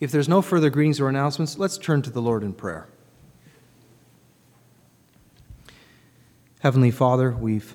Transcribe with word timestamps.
If 0.00 0.10
there's 0.10 0.28
no 0.28 0.42
further 0.42 0.70
greetings 0.70 1.00
or 1.00 1.08
announcements, 1.08 1.58
let's 1.58 1.78
turn 1.78 2.02
to 2.02 2.10
the 2.10 2.20
Lord 2.20 2.42
in 2.42 2.52
prayer. 2.52 2.88
Heavenly 6.60 6.90
Father, 6.90 7.30
we've 7.30 7.74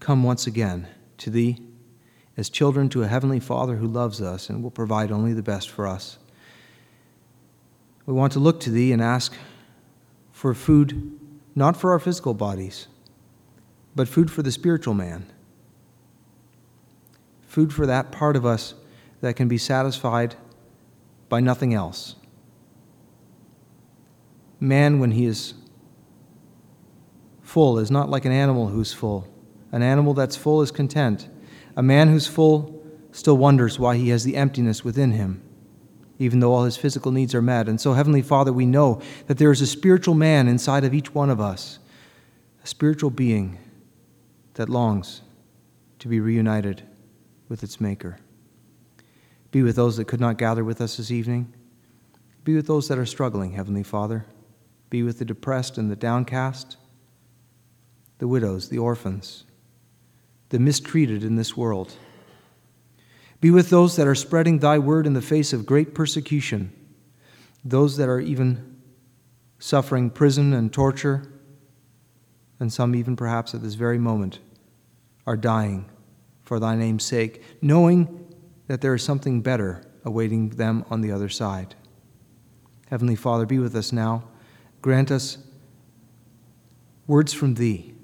come 0.00 0.22
once 0.22 0.46
again 0.46 0.88
to 1.18 1.30
Thee 1.30 1.58
as 2.36 2.50
children 2.50 2.88
to 2.90 3.02
a 3.02 3.06
Heavenly 3.06 3.40
Father 3.40 3.76
who 3.76 3.86
loves 3.86 4.20
us 4.20 4.48
and 4.48 4.62
will 4.62 4.70
provide 4.70 5.12
only 5.12 5.32
the 5.32 5.42
best 5.42 5.70
for 5.70 5.86
us. 5.86 6.18
We 8.06 8.12
want 8.12 8.32
to 8.32 8.38
look 8.38 8.60
to 8.60 8.70
Thee 8.70 8.92
and 8.92 9.00
ask 9.00 9.34
for 10.32 10.52
food, 10.52 11.18
not 11.54 11.76
for 11.76 11.92
our 11.92 11.98
physical 11.98 12.34
bodies, 12.34 12.88
but 13.94 14.08
food 14.08 14.30
for 14.30 14.42
the 14.42 14.52
spiritual 14.52 14.94
man. 14.94 15.26
Food 17.46 17.72
for 17.72 17.86
that 17.86 18.10
part 18.10 18.34
of 18.34 18.44
us 18.44 18.74
that 19.20 19.36
can 19.36 19.46
be 19.46 19.58
satisfied 19.58 20.36
by 21.28 21.40
nothing 21.40 21.74
else. 21.74 22.16
Man, 24.60 24.98
when 24.98 25.10
he 25.12 25.26
is 25.26 25.54
full, 27.42 27.78
is 27.78 27.90
not 27.90 28.08
like 28.08 28.24
an 28.24 28.32
animal 28.32 28.68
who's 28.68 28.92
full. 28.92 29.28
An 29.72 29.82
animal 29.82 30.14
that's 30.14 30.36
full 30.36 30.62
is 30.62 30.70
content. 30.70 31.28
A 31.76 31.82
man 31.82 32.08
who's 32.08 32.26
full 32.26 32.82
still 33.12 33.36
wonders 33.36 33.78
why 33.78 33.96
he 33.96 34.08
has 34.08 34.24
the 34.24 34.36
emptiness 34.36 34.84
within 34.84 35.12
him, 35.12 35.42
even 36.18 36.40
though 36.40 36.52
all 36.52 36.64
his 36.64 36.76
physical 36.76 37.12
needs 37.12 37.34
are 37.34 37.42
met. 37.42 37.68
And 37.68 37.80
so, 37.80 37.92
Heavenly 37.92 38.22
Father, 38.22 38.52
we 38.52 38.66
know 38.66 39.00
that 39.26 39.38
there 39.38 39.52
is 39.52 39.60
a 39.60 39.66
spiritual 39.66 40.14
man 40.14 40.48
inside 40.48 40.84
of 40.84 40.94
each 40.94 41.14
one 41.14 41.30
of 41.30 41.40
us, 41.40 41.78
a 42.62 42.66
spiritual 42.66 43.10
being 43.10 43.58
that 44.54 44.68
longs 44.68 45.22
to 45.98 46.08
be 46.08 46.20
reunited 46.20 46.82
with 47.48 47.62
its 47.62 47.80
Maker. 47.80 48.18
Be 49.54 49.62
with 49.62 49.76
those 49.76 49.98
that 49.98 50.08
could 50.08 50.18
not 50.18 50.36
gather 50.36 50.64
with 50.64 50.80
us 50.80 50.96
this 50.96 51.12
evening. 51.12 51.54
Be 52.42 52.56
with 52.56 52.66
those 52.66 52.88
that 52.88 52.98
are 52.98 53.06
struggling, 53.06 53.52
Heavenly 53.52 53.84
Father. 53.84 54.26
Be 54.90 55.04
with 55.04 55.20
the 55.20 55.24
depressed 55.24 55.78
and 55.78 55.88
the 55.88 55.94
downcast, 55.94 56.76
the 58.18 58.26
widows, 58.26 58.68
the 58.68 58.78
orphans, 58.78 59.44
the 60.48 60.58
mistreated 60.58 61.22
in 61.22 61.36
this 61.36 61.56
world. 61.56 61.94
Be 63.40 63.52
with 63.52 63.70
those 63.70 63.94
that 63.94 64.08
are 64.08 64.16
spreading 64.16 64.58
thy 64.58 64.76
word 64.80 65.06
in 65.06 65.12
the 65.12 65.22
face 65.22 65.52
of 65.52 65.66
great 65.66 65.94
persecution, 65.94 66.72
those 67.64 67.96
that 67.96 68.08
are 68.08 68.18
even 68.18 68.80
suffering 69.60 70.10
prison 70.10 70.52
and 70.52 70.72
torture, 70.72 71.30
and 72.58 72.72
some 72.72 72.96
even 72.96 73.14
perhaps 73.14 73.54
at 73.54 73.62
this 73.62 73.74
very 73.74 73.98
moment 73.98 74.40
are 75.28 75.36
dying 75.36 75.88
for 76.42 76.58
thy 76.58 76.74
name's 76.74 77.04
sake, 77.04 77.40
knowing 77.62 78.23
that 78.66 78.80
there 78.80 78.94
is 78.94 79.02
something 79.02 79.40
better 79.40 79.84
awaiting 80.04 80.50
them 80.50 80.84
on 80.90 81.00
the 81.00 81.10
other 81.10 81.28
side. 81.28 81.74
Heavenly 82.88 83.16
Father, 83.16 83.46
be 83.46 83.58
with 83.58 83.74
us 83.74 83.92
now. 83.92 84.24
Grant 84.82 85.10
us 85.10 85.38
words 87.06 87.32
from 87.32 87.54
thee 87.54 87.94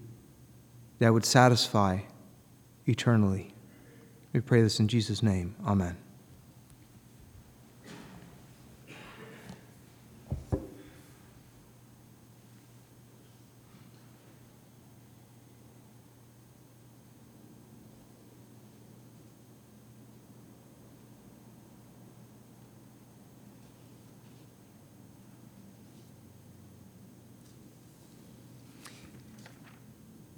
that 0.99 1.13
would 1.13 1.25
satisfy 1.25 2.01
eternally. 2.87 3.55
We 4.33 4.41
pray 4.41 4.63
this 4.63 4.81
in 4.81 4.89
Jesus' 4.89 5.23
name. 5.23 5.55
Amen. 5.67 5.97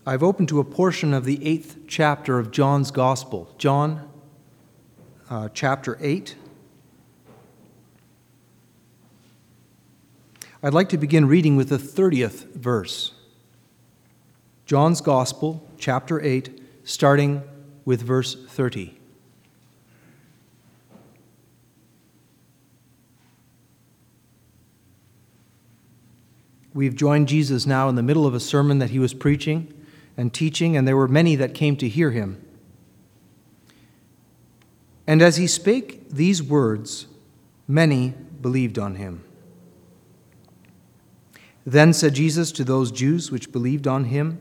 I've 0.05 0.25
opened 0.25 0.48
to 0.48 0.58
a 0.58 0.64
portion 0.64 1.15
of 1.15 1.25
the 1.25 1.47
eighth 1.47 1.77
chapter 1.87 2.41
of 2.41 2.50
John's 2.50 2.91
Gospel. 2.91 3.54
John 3.56 4.09
uh, 5.31 5.49
chapter 5.54 5.97
8. 6.00 6.34
I'd 10.60 10.75
like 10.75 10.88
to 10.88 10.99
begin 10.99 11.28
reading 11.28 11.54
with 11.54 11.69
the 11.69 11.78
30th 11.78 12.53
verse. 12.53 13.12
John's 14.66 15.00
Gospel, 15.00 15.65
chapter 15.78 16.21
8, 16.21 16.60
starting 16.82 17.44
with 17.84 18.03
verse 18.03 18.34
30. 18.34 18.98
We've 26.75 26.97
joined 26.97 27.28
Jesus 27.28 27.66
now 27.66 27.88
in 27.88 27.94
the 27.94 28.03
middle 28.03 28.27
of 28.27 28.34
a 28.34 28.41
sermon 28.41 28.81
that 28.81 28.91
he 28.91 28.98
was 28.98 29.15
preaching 29.15 29.72
and 30.17 30.33
teaching, 30.33 30.77
and 30.77 30.87
there 30.87 30.97
were 30.97 31.09
many 31.09 31.37
that 31.37 31.55
came 31.55 31.77
to 31.77 31.89
hear 31.89 32.11
him. 32.11 32.45
And 35.06 35.21
as 35.23 35.37
he 35.37 35.47
spake 35.47 36.11
these 36.11 36.43
words, 36.43 37.06
many 37.67 38.15
believed 38.41 38.78
on 38.78 38.97
him. 38.97 39.25
Then 41.65 41.93
said 41.93 42.15
Jesus 42.15 42.53
to 42.53 42.65
those 42.65 42.91
Jews 42.91 43.31
which 43.31 43.53
believed 43.53 43.87
on 43.87 44.05
him, 44.05 44.41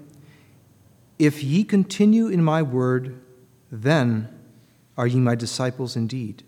If 1.20 1.44
ye 1.44 1.64
continue 1.64 2.28
in 2.28 2.44
my 2.44 2.62
word, 2.62 3.22
then 3.72 4.28
are 4.98 5.08
ye 5.08 5.20
my 5.20 5.36
disciples 5.36 5.96
indeed. 5.96 6.44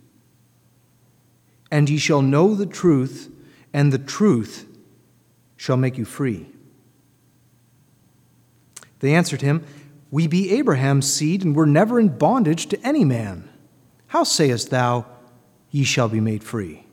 And 1.72 1.90
ye 1.90 1.98
shall 1.98 2.22
know 2.22 2.56
the 2.56 2.66
truth, 2.66 3.32
and 3.74 3.92
the 3.92 3.98
truth 3.98 4.68
shall 5.58 5.78
make 5.78 5.98
you 5.98 6.06
free. 6.06 6.53
They 9.04 9.14
answered 9.14 9.42
him, 9.42 9.66
We 10.12 10.28
be 10.28 10.54
Abraham's 10.54 11.12
seed, 11.12 11.44
and 11.44 11.54
were 11.54 11.66
never 11.66 12.00
in 12.00 12.08
bondage 12.08 12.68
to 12.68 12.80
any 12.88 13.04
man. 13.04 13.50
How 14.08 14.24
sayest 14.24 14.70
thou, 14.70 15.06
Ye 15.72 15.84
shall 15.84 16.08
be 16.08 16.22
made 16.22 16.42
free? 16.42 16.86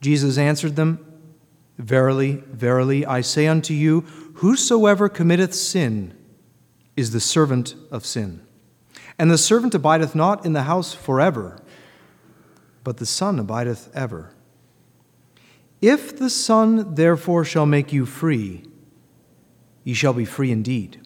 Jesus 0.00 0.38
answered 0.38 0.76
them, 0.76 1.04
Verily, 1.76 2.42
verily, 2.50 3.04
I 3.04 3.20
say 3.20 3.46
unto 3.46 3.74
you, 3.74 4.00
whosoever 4.36 5.10
committeth 5.10 5.52
sin 5.54 6.16
is 6.96 7.10
the 7.10 7.20
servant 7.20 7.74
of 7.90 8.06
sin. 8.06 8.40
And 9.18 9.30
the 9.30 9.36
servant 9.36 9.74
abideth 9.74 10.14
not 10.14 10.46
in 10.46 10.54
the 10.54 10.62
house 10.62 10.94
forever, 10.94 11.60
but 12.82 12.96
the 12.96 13.04
Son 13.04 13.38
abideth 13.38 13.94
ever. 13.94 14.32
If 15.82 16.16
the 16.16 16.30
Son 16.30 16.94
therefore 16.94 17.44
shall 17.44 17.66
make 17.66 17.92
you 17.92 18.06
free, 18.06 18.64
ye 19.86 19.94
shall 19.94 20.12
be 20.12 20.24
free 20.24 20.50
indeed. 20.50 21.00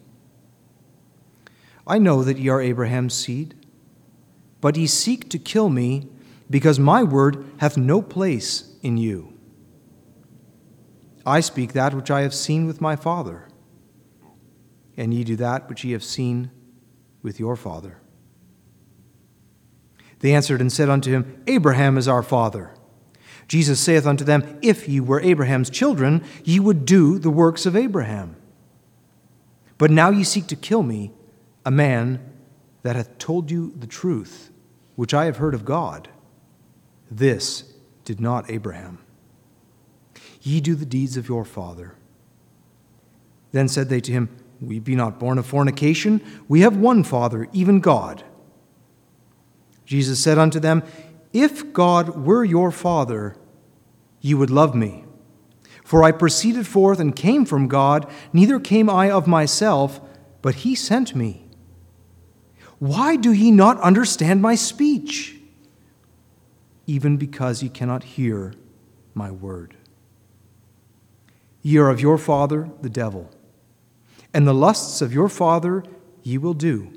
I 1.85 1.99
know 1.99 2.23
that 2.23 2.39
ye 2.39 2.49
are 2.49 2.59
Abraham's 2.59 3.13
seed, 3.13 3.53
but 4.59 4.75
ye 4.75 4.87
seek 4.87 5.29
to 5.29 5.37
kill 5.37 5.69
me, 5.69 6.07
because 6.49 6.79
my 6.79 7.03
word 7.03 7.45
hath 7.59 7.77
no 7.77 8.01
place 8.01 8.73
in 8.81 8.97
you. 8.97 9.37
I 11.27 11.41
speak 11.41 11.73
that 11.73 11.93
which 11.93 12.09
I 12.09 12.21
have 12.21 12.33
seen 12.33 12.65
with 12.65 12.81
my 12.81 12.95
Father, 12.95 13.47
and 14.97 15.13
ye 15.13 15.23
do 15.23 15.35
that 15.35 15.69
which 15.69 15.83
ye 15.83 15.91
have 15.91 16.03
seen 16.03 16.49
with 17.21 17.39
your 17.39 17.55
father. 17.55 18.01
They 20.21 20.33
answered 20.33 20.59
and 20.59 20.73
said 20.73 20.89
unto 20.89 21.11
him, 21.11 21.43
Abraham 21.45 21.99
is 21.99 22.07
our 22.07 22.23
father. 22.23 22.73
Jesus 23.47 23.79
saith 23.79 24.07
unto 24.07 24.23
them, 24.23 24.57
If 24.63 24.89
ye 24.89 24.99
were 24.99 25.21
Abraham's 25.21 25.69
children, 25.69 26.23
ye 26.43 26.59
would 26.59 26.85
do 26.85 27.19
the 27.19 27.29
works 27.29 27.67
of 27.67 27.75
Abraham. 27.75 28.37
But 29.81 29.89
now 29.89 30.11
ye 30.11 30.23
seek 30.23 30.45
to 30.45 30.55
kill 30.55 30.83
me, 30.83 31.11
a 31.65 31.71
man 31.71 32.23
that 32.83 32.95
hath 32.95 33.17
told 33.17 33.49
you 33.49 33.73
the 33.75 33.87
truth, 33.87 34.51
which 34.95 35.11
I 35.11 35.25
have 35.25 35.37
heard 35.37 35.55
of 35.55 35.65
God. 35.65 36.07
This 37.09 37.63
did 38.05 38.21
not 38.21 38.51
Abraham. 38.51 38.99
Ye 40.43 40.61
do 40.61 40.75
the 40.75 40.85
deeds 40.85 41.17
of 41.17 41.27
your 41.27 41.43
father. 41.43 41.95
Then 43.53 43.67
said 43.67 43.89
they 43.89 44.01
to 44.01 44.11
him, 44.11 44.29
We 44.61 44.77
be 44.77 44.95
not 44.95 45.17
born 45.17 45.39
of 45.39 45.47
fornication, 45.47 46.21
we 46.47 46.61
have 46.61 46.77
one 46.77 47.03
Father, 47.03 47.47
even 47.51 47.79
God. 47.79 48.23
Jesus 49.83 50.23
said 50.23 50.37
unto 50.37 50.59
them, 50.59 50.83
If 51.33 51.73
God 51.73 52.23
were 52.23 52.43
your 52.43 52.69
Father, 52.69 53.35
ye 54.19 54.35
would 54.35 54.51
love 54.51 54.75
me 54.75 55.05
for 55.91 56.05
I 56.05 56.13
proceeded 56.13 56.65
forth 56.65 57.01
and 57.01 57.13
came 57.13 57.43
from 57.43 57.67
God, 57.67 58.09
neither 58.31 58.61
came 58.61 58.89
I 58.89 59.11
of 59.11 59.27
myself, 59.27 59.99
but 60.41 60.55
he 60.63 60.73
sent 60.73 61.13
me. 61.13 61.45
Why 62.79 63.17
do 63.17 63.33
ye 63.33 63.51
not 63.51 63.77
understand 63.81 64.41
my 64.41 64.55
speech? 64.55 65.35
Even 66.87 67.17
because 67.17 67.61
ye 67.61 67.67
cannot 67.67 68.03
hear 68.03 68.53
my 69.13 69.31
word. 69.31 69.75
Ye 71.61 71.77
are 71.77 71.89
of 71.89 71.99
your 71.99 72.17
father, 72.17 72.69
the 72.81 72.89
devil, 72.89 73.29
and 74.33 74.47
the 74.47 74.53
lusts 74.53 75.01
of 75.01 75.11
your 75.11 75.27
father 75.27 75.83
ye 76.23 76.37
will 76.37 76.53
do. 76.53 76.89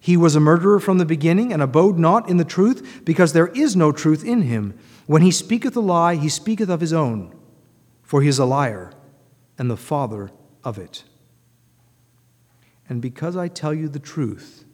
He 0.00 0.16
was 0.16 0.34
a 0.34 0.40
murderer 0.40 0.80
from 0.80 0.96
the 0.96 1.04
beginning 1.04 1.52
and 1.52 1.60
abode 1.60 1.98
not 1.98 2.30
in 2.30 2.38
the 2.38 2.46
truth, 2.46 3.02
because 3.04 3.34
there 3.34 3.48
is 3.48 3.76
no 3.76 3.92
truth 3.92 4.24
in 4.24 4.40
him. 4.40 4.72
When 5.04 5.20
he 5.20 5.30
speaketh 5.30 5.76
a 5.76 5.80
lie, 5.80 6.14
he 6.14 6.30
speaketh 6.30 6.70
of 6.70 6.80
his 6.80 6.94
own, 6.94 7.34
for 8.08 8.22
he 8.22 8.28
is 8.28 8.38
a 8.38 8.44
liar 8.46 8.90
and 9.58 9.70
the 9.70 9.76
father 9.76 10.30
of 10.64 10.78
it. 10.78 11.04
And 12.88 13.02
because 13.02 13.36
I 13.36 13.48
tell 13.48 13.74
you 13.74 13.86
the 13.86 13.98
truth, 13.98 14.64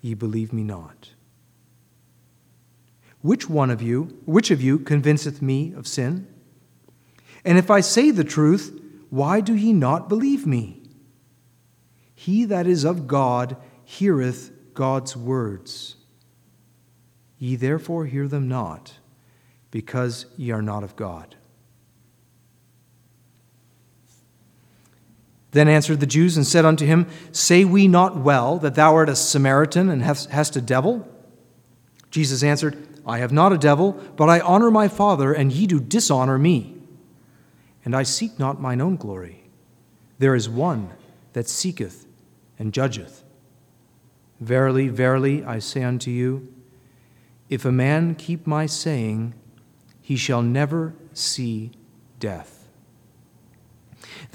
ye 0.00 0.14
believe 0.14 0.52
me 0.52 0.62
not. 0.62 1.10
Which 3.20 3.50
one 3.50 3.68
of 3.68 3.82
you, 3.82 4.16
which 4.26 4.52
of 4.52 4.62
you 4.62 4.78
convinceth 4.78 5.42
me 5.42 5.72
of 5.72 5.88
sin? 5.88 6.28
And 7.44 7.58
if 7.58 7.68
I 7.68 7.80
say 7.80 8.12
the 8.12 8.22
truth, 8.22 8.80
why 9.10 9.40
do 9.40 9.52
ye 9.52 9.72
not 9.72 10.08
believe 10.08 10.46
me? 10.46 10.84
He 12.14 12.44
that 12.44 12.68
is 12.68 12.84
of 12.84 13.08
God 13.08 13.56
heareth 13.82 14.52
God's 14.72 15.16
words. 15.16 15.96
Ye 17.38 17.56
therefore 17.56 18.06
hear 18.06 18.28
them 18.28 18.46
not, 18.46 18.98
because 19.72 20.26
ye 20.36 20.52
are 20.52 20.62
not 20.62 20.84
of 20.84 20.94
God. 20.94 21.34
Then 25.56 25.68
answered 25.68 26.00
the 26.00 26.06
Jews 26.06 26.36
and 26.36 26.46
said 26.46 26.66
unto 26.66 26.84
him, 26.84 27.06
Say 27.32 27.64
we 27.64 27.88
not 27.88 28.14
well 28.14 28.58
that 28.58 28.74
thou 28.74 28.94
art 28.94 29.08
a 29.08 29.16
Samaritan 29.16 29.88
and 29.88 30.02
hast 30.02 30.54
a 30.54 30.60
devil? 30.60 31.08
Jesus 32.10 32.42
answered, 32.42 32.76
I 33.06 33.20
have 33.20 33.32
not 33.32 33.54
a 33.54 33.56
devil, 33.58 33.92
but 34.16 34.28
I 34.28 34.40
honor 34.40 34.70
my 34.70 34.86
Father, 34.86 35.32
and 35.32 35.50
ye 35.50 35.66
do 35.66 35.80
dishonor 35.80 36.36
me. 36.36 36.76
And 37.86 37.96
I 37.96 38.02
seek 38.02 38.38
not 38.38 38.60
mine 38.60 38.82
own 38.82 38.96
glory. 38.96 39.44
There 40.18 40.34
is 40.34 40.46
one 40.46 40.90
that 41.32 41.48
seeketh 41.48 42.04
and 42.58 42.70
judgeth. 42.70 43.24
Verily, 44.38 44.88
verily, 44.88 45.42
I 45.42 45.58
say 45.60 45.82
unto 45.82 46.10
you, 46.10 46.52
if 47.48 47.64
a 47.64 47.72
man 47.72 48.14
keep 48.14 48.46
my 48.46 48.66
saying, 48.66 49.32
he 50.02 50.16
shall 50.16 50.42
never 50.42 50.92
see 51.14 51.70
death. 52.20 52.55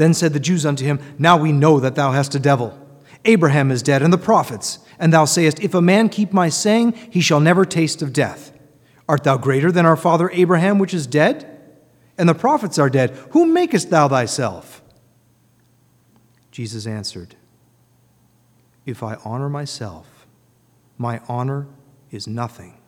Then 0.02 0.16
said 0.16 0.34
the 0.34 0.40
Jews 0.40 0.66
unto 0.66 0.84
him, 0.84 1.00
Now 1.20 1.38
we 1.38 1.52
know 1.52 1.80
that 1.80 1.94
thou 1.94 2.12
hast 2.12 2.34
a 2.34 2.40
devil. 2.40 2.76
Abraham 3.24 3.70
is 3.70 3.84
dead, 3.84 4.02
and 4.02 4.12
the 4.12 4.18
prophets. 4.18 4.80
And 4.98 5.14
thou 5.14 5.26
sayest, 5.26 5.60
If 5.60 5.76
a 5.76 5.82
man 5.82 6.10
keep 6.10 6.34
my 6.34 6.50
saying, 6.50 6.94
he 7.12 7.22
shall 7.22 7.40
never 7.40 7.66
taste 7.66 8.02
of 8.02 8.12
death. 8.12 8.52
Art 9.08 9.24
thou 9.24 9.38
greater 9.38 9.72
than 9.72 9.86
our 9.86 9.96
father 9.96 10.32
Abraham, 10.34 10.80
which 10.80 10.96
is 10.96 11.06
dead? 11.06 11.46
And 12.18 12.28
the 12.28 12.34
prophets 12.34 12.80
are 12.80 12.90
dead. 12.90 13.12
Whom 13.30 13.54
makest 13.54 13.92
thou 13.92 14.08
thyself? 14.08 14.82
Jesus 16.50 16.88
answered, 16.88 17.36
If 18.88 19.04
I 19.04 19.20
honor 19.24 19.50
myself, 19.50 20.26
my 20.98 21.22
honor 21.30 21.68
is 22.10 22.26
nothing. 22.26 22.80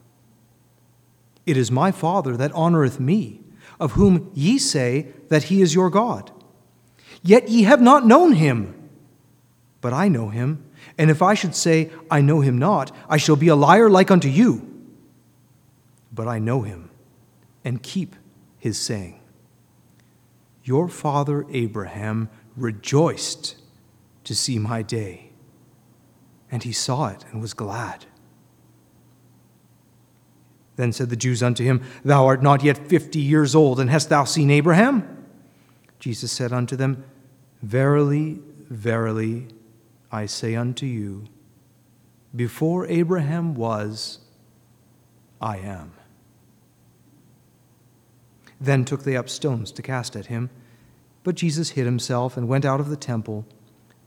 It 1.46 1.58
is 1.58 1.70
my 1.70 1.92
Father 1.92 2.36
that 2.38 2.52
honoreth 2.54 3.00
me, 3.00 3.42
of 3.80 3.92
whom 3.92 4.32
ye 4.34 4.58
say 4.58 5.10
that 5.30 5.44
he 5.44 5.62
is 5.62 5.76
your 5.76 5.92
God. 5.92 6.32
Yet 7.24 7.50
ye 7.50 7.64
have 7.64 7.82
not 7.82 8.06
known 8.06 8.34
him. 8.34 8.76
But 9.82 9.94
I 9.94 10.08
know 10.08 10.30
him, 10.30 10.64
and 10.98 11.10
if 11.10 11.22
I 11.22 11.34
should 11.34 11.56
say, 11.56 11.90
I 12.12 12.22
know 12.22 12.42
him 12.42 12.58
not, 12.58 12.96
I 13.10 13.18
shall 13.18 13.36
be 13.36 13.48
a 13.48 13.56
liar 13.56 13.90
like 13.90 14.12
unto 14.12 14.30
you 14.30 14.74
but 16.14 16.28
I 16.28 16.40
know 16.40 16.62
him 16.62 16.90
and 17.66 17.82
keep 17.82 18.16
his 18.60 18.80
saying. 18.80 19.20
Your 20.64 20.88
father 20.88 21.46
Abraham 21.50 22.30
rejoiced 22.56 23.56
to 24.24 24.36
see 24.36 24.60
my 24.60 24.82
day, 24.82 25.32
and 26.52 26.64
he 26.64 26.72
saw 26.72 27.08
it 27.08 27.26
and 27.32 27.42
was 27.42 27.54
glad. 27.54 28.06
Then 30.76 30.92
said 30.92 31.10
the 31.10 31.16
Jews 31.16 31.44
unto 31.44 31.64
him, 31.64 31.82
Thou 32.06 32.26
art 32.26 32.42
not 32.42 32.64
yet 32.64 32.88
fifty 32.88 33.20
years 33.20 33.56
old, 33.56 33.80
and 33.80 33.90
hast 33.90 34.10
thou 34.10 34.24
seen 34.24 34.50
Abraham? 34.50 35.26
Jesus 36.00 36.32
said 36.32 36.54
unto 36.54 36.76
them, 36.76 37.04
Verily, 37.64 38.40
verily, 38.70 39.48
I 40.12 40.28
say 40.28 40.54
unto 40.54 40.86
you, 40.86 41.24
before 42.36 42.86
Abraham 42.88 43.56
was, 43.56 44.20
I 45.42 45.58
am. 45.58 45.94
Then 48.60 48.86
took 48.86 49.04
they 49.04 49.16
up 49.16 49.30
stones 49.30 49.72
to 49.72 49.82
cast 49.82 50.16
at 50.16 50.28
him. 50.28 50.50
But 51.24 51.36
Jesus 51.36 51.72
hid 51.72 51.86
himself 51.86 52.36
and 52.36 52.48
went 52.48 52.66
out 52.66 52.82
of 52.82 52.90
the 52.90 52.98
temple, 52.98 53.46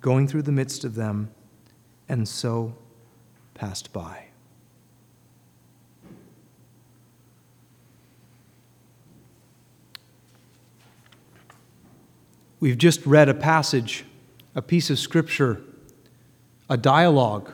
going 0.01 0.29
through 0.29 0.43
the 0.43 0.53
midst 0.53 0.85
of 0.85 0.95
them, 0.95 1.31
and 2.09 2.29
so 2.29 2.75
passed 3.55 3.93
by. 3.93 4.26
We've 12.67 12.77
just 12.77 13.07
read 13.07 13.29
a 13.29 13.35
passage, 13.35 14.05
a 14.57 14.61
piece 14.61 14.91
of 14.91 14.99
scripture, 14.99 15.63
a 16.69 16.77
dialogue 16.77 17.53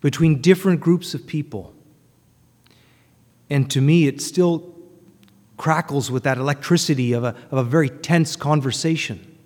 between 0.00 0.40
different 0.40 0.80
groups 0.80 1.12
of 1.12 1.26
people. 1.26 1.74
And 3.50 3.70
to 3.70 3.82
me, 3.82 4.06
it 4.06 4.22
still 4.22 4.74
crackles 5.58 6.10
with 6.10 6.22
that 6.22 6.38
electricity 6.38 7.12
of 7.12 7.24
a, 7.24 7.36
of 7.50 7.58
a 7.58 7.62
very 7.62 7.90
tense 7.90 8.36
conversation 8.36 9.36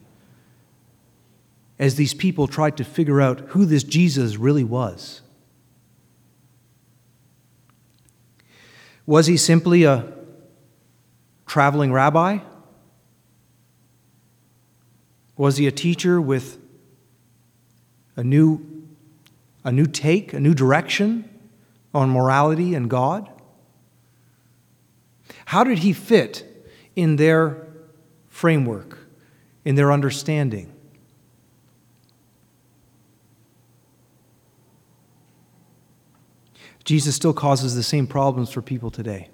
as 1.80 1.96
these 1.96 2.14
people 2.14 2.46
tried 2.46 2.76
to 2.76 2.84
figure 2.84 3.20
out 3.20 3.40
who 3.48 3.64
this 3.64 3.82
Jesus 3.82 4.36
really 4.36 4.62
was. 4.62 5.20
Was 9.04 9.26
he 9.26 9.36
simply 9.36 9.82
a 9.82 10.12
traveling 11.44 11.92
rabbi? 11.92 12.38
Was 15.42 15.56
he 15.56 15.66
a 15.66 15.72
teacher 15.72 16.20
with 16.20 16.56
a 18.14 18.22
new, 18.22 18.64
a 19.64 19.72
new 19.72 19.86
take, 19.86 20.32
a 20.32 20.38
new 20.38 20.54
direction 20.54 21.28
on 21.92 22.10
morality 22.10 22.76
and 22.76 22.88
God? 22.88 23.28
How 25.46 25.64
did 25.64 25.78
he 25.78 25.92
fit 25.92 26.46
in 26.94 27.16
their 27.16 27.66
framework, 28.28 28.98
in 29.64 29.74
their 29.74 29.90
understanding? 29.90 30.72
Jesus 36.84 37.16
still 37.16 37.34
causes 37.34 37.74
the 37.74 37.82
same 37.82 38.06
problems 38.06 38.52
for 38.52 38.62
people 38.62 38.92
today. 38.92 39.28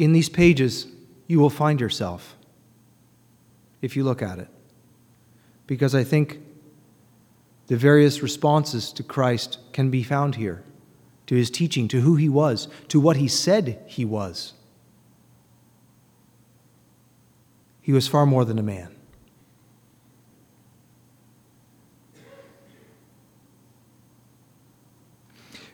In 0.00 0.12
these 0.12 0.28
pages, 0.28 0.88
you 1.28 1.38
will 1.38 1.48
find 1.48 1.80
yourself 1.80 2.36
if 3.82 3.96
you 3.96 4.04
look 4.04 4.22
at 4.22 4.38
it. 4.38 4.48
Because 5.66 5.94
I 5.94 6.04
think 6.04 6.40
the 7.68 7.76
various 7.76 8.22
responses 8.22 8.92
to 8.92 9.02
Christ 9.02 9.58
can 9.72 9.90
be 9.90 10.02
found 10.02 10.34
here 10.34 10.64
to 11.26 11.36
his 11.36 11.50
teaching, 11.50 11.86
to 11.88 12.00
who 12.00 12.16
he 12.16 12.28
was, 12.28 12.66
to 12.88 12.98
what 12.98 13.16
he 13.16 13.28
said 13.28 13.80
he 13.86 14.04
was. 14.04 14.54
He 17.80 17.92
was 17.92 18.08
far 18.08 18.26
more 18.26 18.44
than 18.44 18.58
a 18.58 18.62
man. 18.62 18.94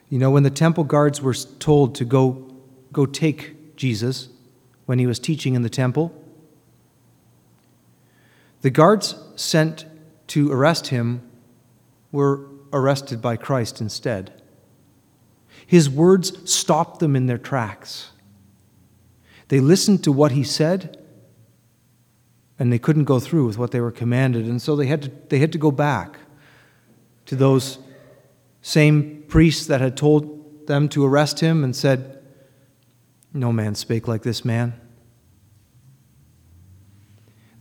You 0.08 0.18
know, 0.18 0.30
when 0.30 0.44
the 0.44 0.50
temple 0.50 0.84
guards 0.84 1.20
were 1.20 1.34
told 1.34 1.94
to 1.96 2.04
go, 2.04 2.46
go 2.92 3.06
take 3.06 3.76
Jesus 3.76 4.28
when 4.84 4.98
he 4.98 5.06
was 5.06 5.18
teaching 5.18 5.54
in 5.54 5.62
the 5.62 5.70
temple, 5.70 6.14
the 8.62 8.70
guards 8.70 9.14
sent 9.36 9.84
to 10.28 10.50
arrest 10.50 10.88
him 10.88 11.22
were 12.12 12.46
arrested 12.72 13.20
by 13.22 13.36
Christ 13.36 13.80
instead. 13.80 14.42
His 15.66 15.90
words 15.90 16.50
stopped 16.50 17.00
them 17.00 17.16
in 17.16 17.26
their 17.26 17.38
tracks. 17.38 18.10
They 19.48 19.60
listened 19.60 20.02
to 20.04 20.12
what 20.12 20.32
he 20.32 20.44
said, 20.44 21.02
and 22.58 22.72
they 22.72 22.78
couldn't 22.78 23.04
go 23.04 23.20
through 23.20 23.46
with 23.46 23.58
what 23.58 23.70
they 23.70 23.80
were 23.80 23.92
commanded. 23.92 24.46
And 24.46 24.60
so 24.60 24.76
they 24.76 24.86
had 24.86 25.02
to, 25.02 25.12
they 25.28 25.38
had 25.38 25.52
to 25.52 25.58
go 25.58 25.70
back 25.70 26.18
to 27.26 27.36
those 27.36 27.78
same 28.62 29.24
priests 29.28 29.66
that 29.66 29.80
had 29.80 29.96
told 29.96 30.66
them 30.66 30.88
to 30.88 31.04
arrest 31.04 31.40
him 31.40 31.62
and 31.62 31.74
said, 31.74 32.22
No 33.32 33.52
man 33.52 33.74
spake 33.74 34.08
like 34.08 34.22
this 34.22 34.44
man. 34.44 34.80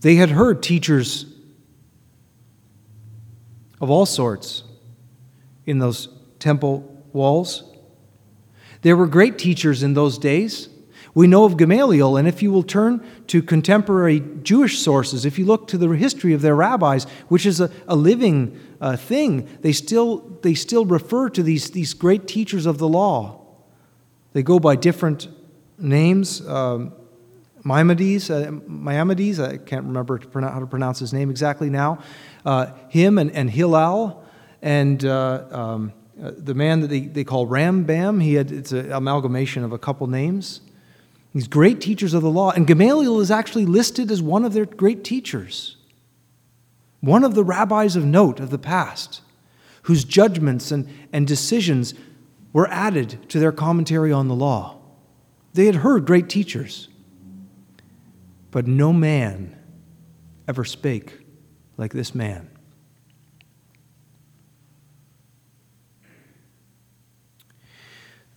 They 0.06 0.18
had 0.18 0.30
heard 0.30 0.62
teachers 0.62 1.26
of 3.82 3.90
all 3.90 4.06
sorts 4.06 4.62
in 5.66 5.80
those 5.80 6.10
temple 6.38 7.04
walls. 7.12 7.64
There 8.84 8.96
were 8.96 9.08
great 9.08 9.40
teachers 9.40 9.82
in 9.82 9.96
those 9.96 10.20
days. 10.20 10.70
We 11.16 11.26
know 11.26 11.46
of 11.46 11.58
Gamaliel, 11.58 12.18
and 12.18 12.28
if 12.28 12.44
you 12.44 12.52
will 12.52 12.62
turn 12.62 13.04
to 13.26 13.42
contemporary 13.42 14.22
Jewish 14.44 14.78
sources, 14.78 15.26
if 15.26 15.40
you 15.40 15.46
look 15.46 15.68
to 15.70 15.78
the 15.80 15.90
history 15.90 16.34
of 16.34 16.44
their 16.44 16.56
rabbis, 16.56 17.06
which 17.28 17.48
is 17.48 17.60
a, 17.60 17.72
a 17.88 17.96
living 17.96 18.60
uh, 18.80 18.98
thing, 18.98 19.50
they 19.62 19.72
still, 19.72 20.18
they 20.44 20.54
still 20.54 20.86
refer 20.86 21.32
to 21.32 21.42
these, 21.42 21.72
these 21.72 21.96
great 21.96 22.28
teachers 22.28 22.68
of 22.68 22.78
the 22.78 22.88
law. 22.88 23.44
They 24.34 24.44
go 24.44 24.60
by 24.60 24.76
different 24.76 25.30
names. 25.80 26.48
Um, 26.48 26.94
Maimonides, 27.66 28.30
uh, 28.30 28.52
Maimonides, 28.68 29.40
I 29.40 29.58
can't 29.58 29.86
remember 29.86 30.22
how 30.34 30.60
to 30.60 30.68
pronounce 30.68 31.00
his 31.00 31.12
name 31.12 31.32
exactly 31.32 31.70
now. 31.70 31.98
Uh, 32.46 32.68
him 32.90 33.18
and, 33.18 33.32
and 33.32 33.50
Hillel, 33.50 34.24
and 34.62 35.04
uh, 35.04 35.46
um, 35.50 35.92
uh, 36.24 36.32
the 36.38 36.54
man 36.54 36.82
that 36.82 36.88
they, 36.88 37.02
they 37.02 37.24
call 37.24 37.48
Rambam, 37.48 38.22
he 38.22 38.36
had, 38.36 38.52
it's 38.52 38.72
an 38.72 38.92
amalgamation 38.92 39.64
of 39.64 39.74
a 39.74 39.80
couple 39.80 40.06
names. 40.06 40.62
These 41.34 41.48
great 41.48 41.82
teachers 41.82 42.14
of 42.14 42.22
the 42.22 42.30
law. 42.30 42.52
And 42.52 42.68
Gamaliel 42.68 43.20
is 43.20 43.32
actually 43.32 43.66
listed 43.66 44.12
as 44.12 44.22
one 44.22 44.46
of 44.46 44.54
their 44.54 44.66
great 44.66 45.04
teachers, 45.04 45.78
one 47.02 47.24
of 47.24 47.34
the 47.34 47.44
rabbis 47.44 47.96
of 47.96 48.06
note 48.06 48.40
of 48.40 48.52
the 48.52 48.60
past, 48.60 49.22
whose 49.84 50.04
judgments 50.04 50.72
and, 50.72 50.88
and 51.12 51.28
decisions 51.28 51.96
were 52.54 52.70
added 52.70 53.28
to 53.30 53.40
their 53.40 53.52
commentary 53.52 54.12
on 54.12 54.28
the 54.28 54.36
law. 54.36 54.80
They 55.54 55.66
had 55.66 55.76
heard 55.76 56.06
great 56.06 56.30
teachers. 56.30 56.90
But 58.56 58.68
no 58.68 58.94
man 58.94 59.54
ever 60.48 60.64
spake 60.64 61.26
like 61.76 61.92
this 61.92 62.16
man. 62.16 62.50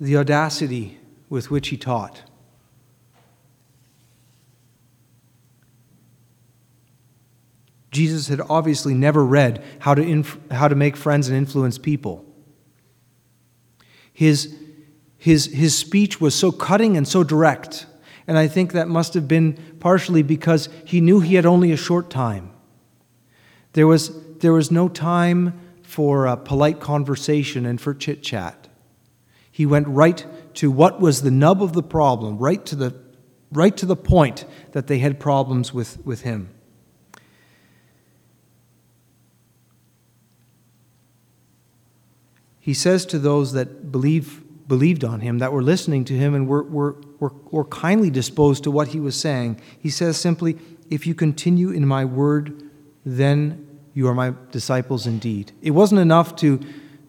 The 0.01 0.17
audacity 0.17 0.99
with 1.29 1.53
which 1.53 1.69
he 1.69 1.77
taught. 1.77 2.25
Jesus 7.93 8.27
had 8.27 8.41
obviously 8.51 8.95
never 8.95 9.25
read 9.25 9.63
how 9.79 9.95
to, 9.95 10.03
inf- 10.03 10.37
how 10.51 10.67
to 10.67 10.75
make 10.75 10.97
friends 10.97 11.29
and 11.29 11.39
influence 11.39 11.79
people. 11.79 12.25
His, 14.13 14.53
his, 15.17 15.45
his 15.47 15.79
speech 15.79 16.21
was 16.21 16.35
so 16.35 16.51
cutting 16.51 16.97
and 16.97 17.07
so 17.07 17.23
direct 17.23 17.87
and 18.29 18.37
I 18.37 18.47
think 18.47 18.73
that 18.73 18.89
must 18.89 19.15
have 19.15 19.27
been 19.27 19.59
partially 19.81 20.23
because 20.23 20.69
he 20.85 21.01
knew 21.01 21.21
he 21.21 21.35
had 21.35 21.47
only 21.47 21.73
a 21.73 21.77
short 21.77 22.11
time. 22.11 22.51
There 23.73 23.87
was, 23.87 24.13
there 24.37 24.53
was 24.53 24.71
no 24.71 24.89
time 24.89 25.59
for 25.83 26.27
a 26.27 26.37
polite 26.37 26.79
conversation 26.79 27.65
and 27.65 27.81
for 27.81 27.95
chit 27.95 28.23
chat. 28.23 28.69
He 29.51 29.65
went 29.65 29.89
right 29.89 30.27
to 30.55 30.71
what 30.71 31.01
was 31.01 31.23
the 31.23 31.31
nub 31.31 31.63
of 31.63 31.73
the 31.73 31.83
problem, 31.83 32.37
right 32.37 32.65
to 32.67 32.77
the, 32.77 32.95
right 33.51 33.75
to 33.79 33.87
the 33.87 33.97
point 33.97 34.45
that 34.73 34.89
they 34.89 34.99
had 34.99 35.19
problems 35.19 35.73
with, 35.73 36.05
with 36.05 36.21
him. 36.21 36.51
He 42.61 42.75
says 42.75 43.07
to 43.07 43.19
those 43.19 43.55
that 43.55 43.91
believe 43.91 44.45
believed 44.69 45.03
on 45.03 45.21
him, 45.21 45.39
that 45.39 45.51
were 45.51 45.63
listening 45.63 46.05
to 46.05 46.13
him 46.13 46.35
and 46.35 46.47
were, 46.47 46.63
were, 46.63 46.97
were, 47.21 47.33
were 47.51 47.65
kindly 47.65 48.11
disposed 48.11 48.65
to 48.65 48.71
what 48.71 48.89
he 48.89 49.01
was 49.01 49.19
saying. 49.19 49.61
He 49.79 49.91
says 49.91 50.17
simply, 50.17 50.59
If 50.91 51.07
you 51.07 51.15
continue 51.15 51.71
in 51.71 51.87
my 51.87 52.05
word, 52.05 52.63
then 53.05 53.67
you 53.95 54.07
are 54.09 54.15
my 54.15 54.35
disciples 54.53 55.07
indeed. 55.07 55.53
It 55.63 55.73
wasn't 55.73 56.01
enough 56.01 56.37
to, 56.37 56.61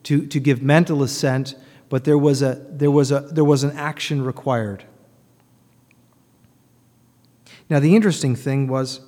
to, 0.03 0.25
to 0.25 0.39
give 0.39 0.61
mental 0.61 1.03
assent, 1.03 1.55
but 1.89 2.03
there 2.03 2.17
was, 2.17 2.41
a, 2.41 2.65
there, 2.69 2.91
was 2.91 3.11
a, 3.11 3.21
there 3.21 3.43
was 3.43 3.63
an 3.63 3.71
action 3.77 4.23
required. 4.23 4.85
Now, 7.69 7.79
the 7.79 7.95
interesting 7.95 8.35
thing 8.35 8.67
was, 8.67 9.01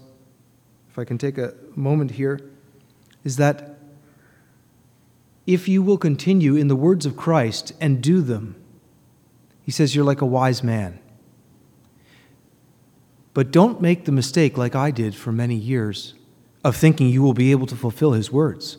if 0.89 0.99
I 0.99 1.05
can 1.05 1.17
take 1.17 1.37
a 1.37 1.55
moment 1.75 2.11
here, 2.11 2.39
is 3.23 3.37
that 3.37 3.79
if 5.47 5.67
you 5.67 5.81
will 5.81 5.97
continue 5.97 6.55
in 6.55 6.67
the 6.67 6.75
words 6.75 7.05
of 7.05 7.17
Christ 7.17 7.73
and 7.81 8.01
do 8.01 8.21
them, 8.21 8.60
he 9.71 9.73
says, 9.73 9.95
you're 9.95 10.03
like 10.03 10.19
a 10.19 10.25
wise 10.25 10.63
man. 10.63 10.99
But 13.33 13.51
don't 13.51 13.79
make 13.79 14.03
the 14.03 14.11
mistake, 14.11 14.57
like 14.57 14.75
I 14.75 14.91
did 14.91 15.15
for 15.15 15.31
many 15.31 15.55
years, 15.55 16.13
of 16.61 16.75
thinking 16.75 17.07
you 17.07 17.21
will 17.21 17.33
be 17.33 17.51
able 17.51 17.67
to 17.67 17.77
fulfill 17.77 18.11
his 18.11 18.29
words. 18.29 18.77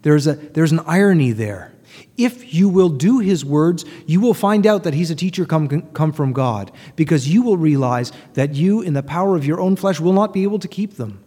There's, 0.00 0.26
a, 0.26 0.36
there's 0.36 0.72
an 0.72 0.80
irony 0.86 1.32
there. 1.32 1.74
If 2.16 2.54
you 2.54 2.70
will 2.70 2.88
do 2.88 3.18
his 3.18 3.44
words, 3.44 3.84
you 4.06 4.22
will 4.22 4.32
find 4.32 4.66
out 4.66 4.84
that 4.84 4.94
he's 4.94 5.10
a 5.10 5.14
teacher 5.14 5.44
come, 5.44 5.82
come 5.92 6.14
from 6.14 6.32
God, 6.32 6.72
because 6.96 7.28
you 7.28 7.42
will 7.42 7.58
realize 7.58 8.10
that 8.32 8.54
you, 8.54 8.80
in 8.80 8.94
the 8.94 9.02
power 9.02 9.36
of 9.36 9.44
your 9.44 9.60
own 9.60 9.76
flesh, 9.76 10.00
will 10.00 10.14
not 10.14 10.32
be 10.32 10.44
able 10.44 10.60
to 10.60 10.68
keep 10.68 10.94
them 10.94 11.22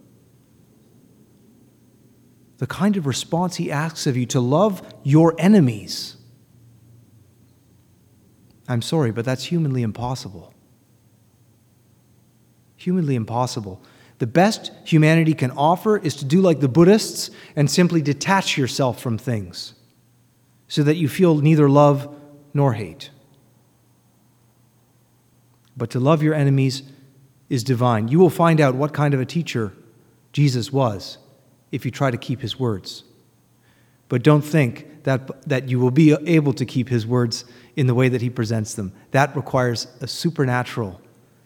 the 2.58 2.66
kind 2.66 2.96
of 2.96 3.06
response 3.06 3.54
he 3.54 3.70
asks 3.70 4.04
of 4.08 4.16
you 4.16 4.26
to 4.26 4.40
love 4.40 4.82
your 5.04 5.36
enemies. 5.38 6.16
I'm 8.72 8.80
sorry, 8.80 9.12
but 9.12 9.26
that's 9.26 9.44
humanly 9.44 9.82
impossible. 9.82 10.54
Humanly 12.76 13.16
impossible. 13.16 13.82
The 14.18 14.26
best 14.26 14.72
humanity 14.86 15.34
can 15.34 15.50
offer 15.50 15.98
is 15.98 16.16
to 16.16 16.24
do 16.24 16.40
like 16.40 16.60
the 16.60 16.68
Buddhists 16.68 17.30
and 17.54 17.70
simply 17.70 18.00
detach 18.00 18.56
yourself 18.56 18.98
from 18.98 19.18
things 19.18 19.74
so 20.68 20.82
that 20.84 20.96
you 20.96 21.06
feel 21.06 21.36
neither 21.36 21.68
love 21.68 22.16
nor 22.54 22.72
hate. 22.72 23.10
But 25.76 25.90
to 25.90 26.00
love 26.00 26.22
your 26.22 26.32
enemies 26.32 26.82
is 27.50 27.62
divine. 27.62 28.08
You 28.08 28.18
will 28.18 28.30
find 28.30 28.58
out 28.58 28.74
what 28.74 28.94
kind 28.94 29.12
of 29.12 29.20
a 29.20 29.26
teacher 29.26 29.74
Jesus 30.32 30.72
was 30.72 31.18
if 31.70 31.84
you 31.84 31.90
try 31.90 32.10
to 32.10 32.16
keep 32.16 32.40
his 32.40 32.58
words. 32.58 33.04
But 34.08 34.22
don't 34.22 34.40
think 34.40 35.04
that, 35.04 35.46
that 35.46 35.68
you 35.68 35.78
will 35.78 35.90
be 35.90 36.12
able 36.26 36.54
to 36.54 36.64
keep 36.64 36.88
his 36.88 37.06
words 37.06 37.44
in 37.76 37.86
the 37.86 37.94
way 37.94 38.08
that 38.08 38.22
he 38.22 38.30
presents 38.30 38.74
them. 38.74 38.92
That 39.12 39.34
requires 39.34 39.86
a 40.00 40.06
supernatural 40.06 41.00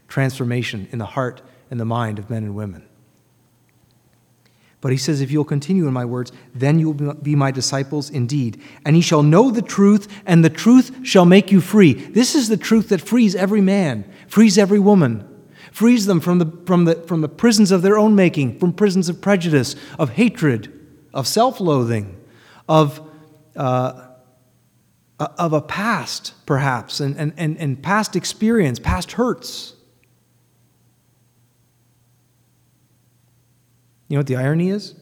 transformation 0.09 0.89
in 0.93 0.99
the 0.99 1.07
heart 1.07 1.43
and 1.71 1.79
the 1.79 1.85
mind 1.85 2.19
of 2.19 2.31
men 2.31 2.45
and 2.45 2.55
women. 2.55 2.87
But 4.81 4.93
he 4.93 4.99
says, 4.99 5.21
If 5.21 5.31
you'll 5.31 5.45
continue 5.45 5.87
in 5.87 5.93
my 5.93 6.05
words, 6.05 6.33
then 6.55 6.79
you 6.79 6.91
will 6.91 7.15
be 7.15 7.35
my 7.35 7.51
disciples 7.51 8.11
indeed. 8.11 8.61
And 8.85 8.95
ye 8.95 9.03
shall 9.03 9.23
know 9.23 9.51
the 9.51 9.63
truth, 9.63 10.07
and 10.27 10.45
the 10.45 10.51
truth 10.51 11.05
shall 11.05 11.25
make 11.25 11.51
you 11.51 11.61
free. 11.61 11.95
This 11.95 12.35
is 12.35 12.49
the 12.49 12.57
truth 12.57 12.91
that 12.91 13.01
frees 13.01 13.35
every 13.35 13.61
man, 13.61 14.11
frees 14.29 14.59
every 14.59 14.79
woman 14.79 15.29
frees 15.77 16.07
them 16.07 16.21
from 16.21 16.39
the, 16.39 16.47
from, 16.65 16.87
the, 16.87 16.95
from 17.03 17.21
the 17.21 17.29
prisons 17.29 17.71
of 17.71 17.83
their 17.83 17.99
own 17.99 18.15
making, 18.15 18.59
from 18.59 18.73
prisons 18.73 19.11
of 19.11 19.21
prejudice, 19.21 19.77
of 19.99 20.09
hatred, 20.09 20.73
of 21.13 21.27
self 21.27 21.61
loathing, 21.61 22.19
of, 22.67 23.07
uh, 23.57 24.06
of 25.19 25.53
a 25.53 25.63
past, 25.63 26.35
perhaps, 26.45 27.01
and, 27.01 27.17
and, 27.17 27.33
and, 27.37 27.57
and 27.57 27.83
past 27.83 28.17
experience, 28.17 28.79
past 28.79 29.13
hurts. 29.13 29.75
You 34.09 34.17
know 34.17 34.21
what 34.21 34.27
the 34.27 34.37
irony 34.37 34.69
is? 34.69 34.95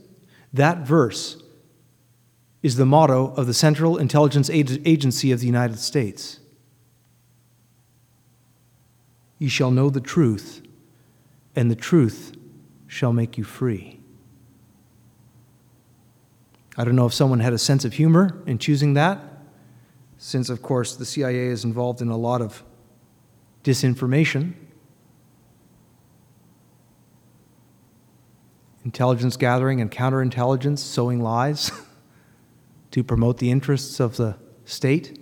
That 0.53 0.79
verse 0.87 1.43
is 2.63 2.77
the 2.77 2.87
motto 2.87 3.35
of 3.35 3.47
the 3.47 3.55
Central 3.55 3.99
Intelligence 3.99 4.49
Agency 4.49 5.33
of 5.33 5.41
the 5.41 5.47
United 5.47 5.79
States. 5.79 6.41
You 9.39 9.49
shall 9.49 9.71
know 9.71 9.91
the 9.91 10.01
truth, 10.01 10.63
and 11.57 11.71
the 11.71 11.77
truth 11.77 12.35
shall 12.87 13.13
make 13.13 13.37
you 13.37 13.45
free. 13.45 14.01
I 16.77 16.85
don't 16.85 16.97
know 16.97 17.07
if 17.07 17.13
someone 17.13 17.41
had 17.41 17.53
a 17.53 17.59
sense 17.59 17.85
of 17.85 17.93
humor 17.93 18.43
in 18.47 18.59
choosing 18.59 18.95
that, 18.95 19.21
since, 20.25 20.49
of 20.49 20.63
course, 20.63 20.97
the 20.97 21.05
CIA 21.05 21.49
is 21.49 21.65
involved 21.65 22.01
in 22.01 22.09
a 22.09 22.17
lot 22.17 22.41
of 22.41 22.65
disinformation, 23.63 24.55
intelligence 28.87 29.37
gathering 29.37 29.83
and 29.83 29.91
counterintelligence, 29.91 30.79
sowing 30.79 31.21
lies 31.21 31.71
to 32.91 33.05
promote 33.05 33.37
the 33.37 33.51
interests 33.51 34.01
of 34.01 34.17
the 34.17 34.35
state. 34.65 35.21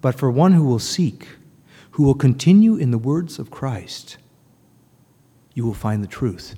But 0.00 0.14
for 0.14 0.30
one 0.30 0.52
who 0.52 0.64
will 0.64 0.78
seek, 0.78 1.26
who 1.90 2.04
will 2.04 2.14
continue 2.14 2.76
in 2.76 2.92
the 2.92 2.98
words 2.98 3.40
of 3.40 3.50
Christ, 3.50 4.16
you 5.54 5.66
will 5.66 5.74
find 5.74 6.04
the 6.04 6.08
truth. 6.08 6.54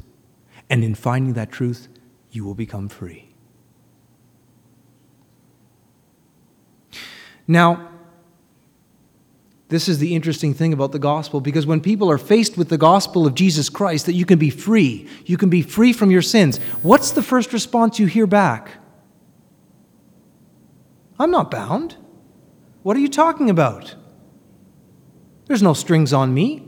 And 0.68 0.84
in 0.84 0.94
finding 0.94 1.32
that 1.32 1.50
truth, 1.50 1.88
you 2.30 2.44
will 2.44 2.54
become 2.54 2.90
free. 2.90 3.27
Now, 7.48 7.88
this 9.68 9.88
is 9.88 9.98
the 9.98 10.14
interesting 10.14 10.54
thing 10.54 10.72
about 10.72 10.92
the 10.92 10.98
gospel 10.98 11.40
because 11.40 11.66
when 11.66 11.80
people 11.80 12.10
are 12.10 12.18
faced 12.18 12.56
with 12.56 12.68
the 12.68 12.78
gospel 12.78 13.26
of 13.26 13.34
Jesus 13.34 13.68
Christ, 13.68 14.06
that 14.06 14.12
you 14.12 14.24
can 14.24 14.38
be 14.38 14.50
free, 14.50 15.08
you 15.24 15.36
can 15.36 15.50
be 15.50 15.62
free 15.62 15.92
from 15.92 16.10
your 16.10 16.22
sins, 16.22 16.58
what's 16.82 17.10
the 17.10 17.22
first 17.22 17.52
response 17.52 17.98
you 17.98 18.06
hear 18.06 18.26
back? 18.26 18.72
I'm 21.18 21.30
not 21.30 21.50
bound. 21.50 21.96
What 22.82 22.96
are 22.96 23.00
you 23.00 23.08
talking 23.08 23.50
about? 23.50 23.94
There's 25.46 25.62
no 25.62 25.74
strings 25.74 26.12
on 26.12 26.32
me. 26.32 26.64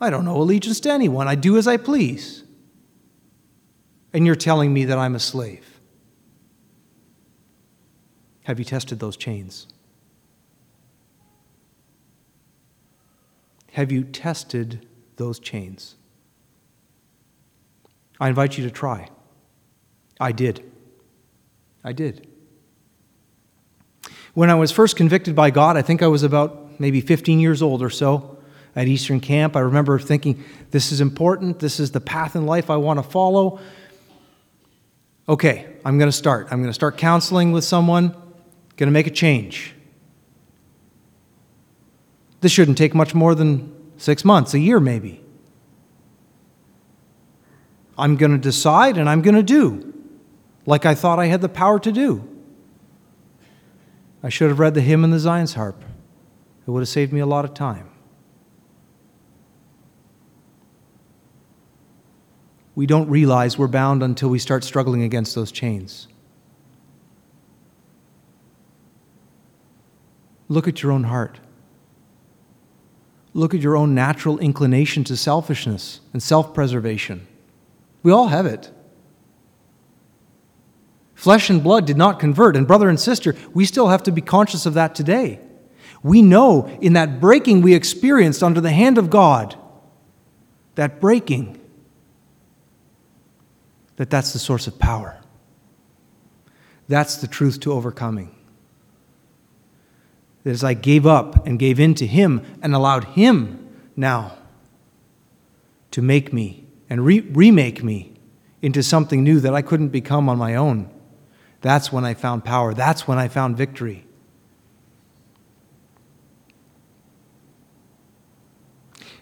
I 0.00 0.10
don't 0.10 0.26
owe 0.26 0.36
allegiance 0.36 0.80
to 0.80 0.92
anyone. 0.92 1.28
I 1.28 1.36
do 1.36 1.56
as 1.56 1.68
I 1.68 1.76
please. 1.76 2.42
And 4.12 4.26
you're 4.26 4.34
telling 4.34 4.72
me 4.72 4.84
that 4.86 4.98
I'm 4.98 5.14
a 5.14 5.20
slave. 5.20 5.80
Have 8.44 8.58
you 8.58 8.64
tested 8.64 8.98
those 8.98 9.16
chains? 9.16 9.68
Have 13.72 13.90
you 13.90 14.04
tested 14.04 14.86
those 15.16 15.38
chains? 15.38 15.94
I 18.20 18.28
invite 18.28 18.58
you 18.58 18.64
to 18.64 18.70
try. 18.70 19.08
I 20.20 20.32
did. 20.32 20.62
I 21.82 21.92
did. 21.92 22.28
When 24.34 24.50
I 24.50 24.54
was 24.54 24.70
first 24.70 24.96
convicted 24.96 25.34
by 25.34 25.50
God, 25.50 25.76
I 25.76 25.82
think 25.82 26.02
I 26.02 26.06
was 26.06 26.22
about 26.22 26.80
maybe 26.80 27.00
15 27.00 27.40
years 27.40 27.62
old 27.62 27.82
or 27.82 27.90
so 27.90 28.38
at 28.74 28.88
Eastern 28.88 29.20
Camp. 29.20 29.56
I 29.56 29.60
remember 29.60 29.98
thinking, 29.98 30.44
this 30.70 30.92
is 30.92 31.00
important. 31.00 31.58
This 31.58 31.80
is 31.80 31.90
the 31.92 32.00
path 32.00 32.36
in 32.36 32.46
life 32.46 32.70
I 32.70 32.76
want 32.76 32.98
to 32.98 33.02
follow. 33.02 33.60
Okay, 35.28 35.76
I'm 35.84 35.98
going 35.98 36.08
to 36.08 36.16
start. 36.16 36.48
I'm 36.50 36.58
going 36.58 36.70
to 36.70 36.74
start 36.74 36.98
counseling 36.98 37.52
with 37.52 37.64
someone, 37.64 38.08
going 38.76 38.88
to 38.88 38.92
make 38.92 39.06
a 39.06 39.10
change. 39.10 39.74
This 42.40 42.50
shouldn't 42.50 42.76
take 42.76 42.94
much 42.94 43.14
more 43.14 43.34
than 43.34 43.72
six 43.98 44.24
months, 44.24 44.52
a 44.52 44.58
year 44.58 44.80
maybe. 44.80 45.20
I'm 47.96 48.16
going 48.16 48.32
to 48.32 48.38
decide 48.38 48.98
and 48.98 49.08
I'm 49.08 49.22
going 49.22 49.36
to 49.36 49.42
do 49.42 49.92
like 50.66 50.86
I 50.86 50.94
thought 50.94 51.18
I 51.18 51.26
had 51.26 51.40
the 51.40 51.48
power 51.48 51.78
to 51.80 51.92
do. 51.92 52.28
I 54.22 54.28
should 54.28 54.48
have 54.48 54.58
read 54.58 54.74
the 54.74 54.80
hymn 54.80 55.04
and 55.04 55.12
the 55.12 55.18
Zion's 55.18 55.54
harp. 55.54 55.84
It 56.66 56.70
would 56.70 56.80
have 56.80 56.88
saved 56.88 57.12
me 57.12 57.20
a 57.20 57.26
lot 57.26 57.44
of 57.44 57.54
time. 57.54 57.91
We 62.74 62.86
don't 62.86 63.08
realize 63.08 63.58
we're 63.58 63.68
bound 63.68 64.02
until 64.02 64.28
we 64.28 64.38
start 64.38 64.64
struggling 64.64 65.02
against 65.02 65.34
those 65.34 65.52
chains. 65.52 66.08
Look 70.48 70.66
at 70.66 70.82
your 70.82 70.92
own 70.92 71.04
heart. 71.04 71.40
Look 73.34 73.54
at 73.54 73.60
your 73.60 73.76
own 73.76 73.94
natural 73.94 74.38
inclination 74.38 75.04
to 75.04 75.16
selfishness 75.16 76.00
and 76.12 76.22
self 76.22 76.52
preservation. 76.52 77.26
We 78.02 78.12
all 78.12 78.28
have 78.28 78.46
it. 78.46 78.70
Flesh 81.14 81.48
and 81.48 81.62
blood 81.62 81.86
did 81.86 81.96
not 81.96 82.18
convert, 82.18 82.56
and 82.56 82.66
brother 82.66 82.88
and 82.88 82.98
sister, 82.98 83.36
we 83.54 83.64
still 83.64 83.88
have 83.88 84.02
to 84.02 84.10
be 84.10 84.20
conscious 84.20 84.66
of 84.66 84.74
that 84.74 84.94
today. 84.94 85.38
We 86.02 86.20
know 86.20 86.66
in 86.80 86.94
that 86.94 87.20
breaking 87.20 87.62
we 87.62 87.74
experienced 87.74 88.42
under 88.42 88.60
the 88.60 88.72
hand 88.72 88.98
of 88.98 89.08
God, 89.08 89.56
that 90.74 91.00
breaking 91.00 91.61
that 93.96 94.10
that's 94.10 94.32
the 94.32 94.38
source 94.38 94.66
of 94.66 94.78
power. 94.78 95.18
That's 96.88 97.16
the 97.16 97.26
truth 97.26 97.60
to 97.60 97.72
overcoming. 97.72 98.34
That 100.44 100.50
as 100.50 100.64
I 100.64 100.74
gave 100.74 101.06
up 101.06 101.46
and 101.46 101.58
gave 101.58 101.78
in 101.78 101.94
to 101.94 102.06
Him 102.06 102.42
and 102.62 102.74
allowed 102.74 103.04
Him 103.04 103.68
now 103.96 104.36
to 105.90 106.02
make 106.02 106.32
me 106.32 106.66
and 106.90 107.04
re- 107.04 107.20
remake 107.20 107.84
me 107.84 108.12
into 108.60 108.82
something 108.82 109.22
new 109.22 109.40
that 109.40 109.54
I 109.54 109.62
couldn't 109.62 109.88
become 109.88 110.28
on 110.28 110.38
my 110.38 110.54
own, 110.54 110.90
that's 111.60 111.92
when 111.92 112.04
I 112.04 112.14
found 112.14 112.44
power. 112.44 112.74
That's 112.74 113.06
when 113.06 113.18
I 113.18 113.28
found 113.28 113.56
victory. 113.56 114.04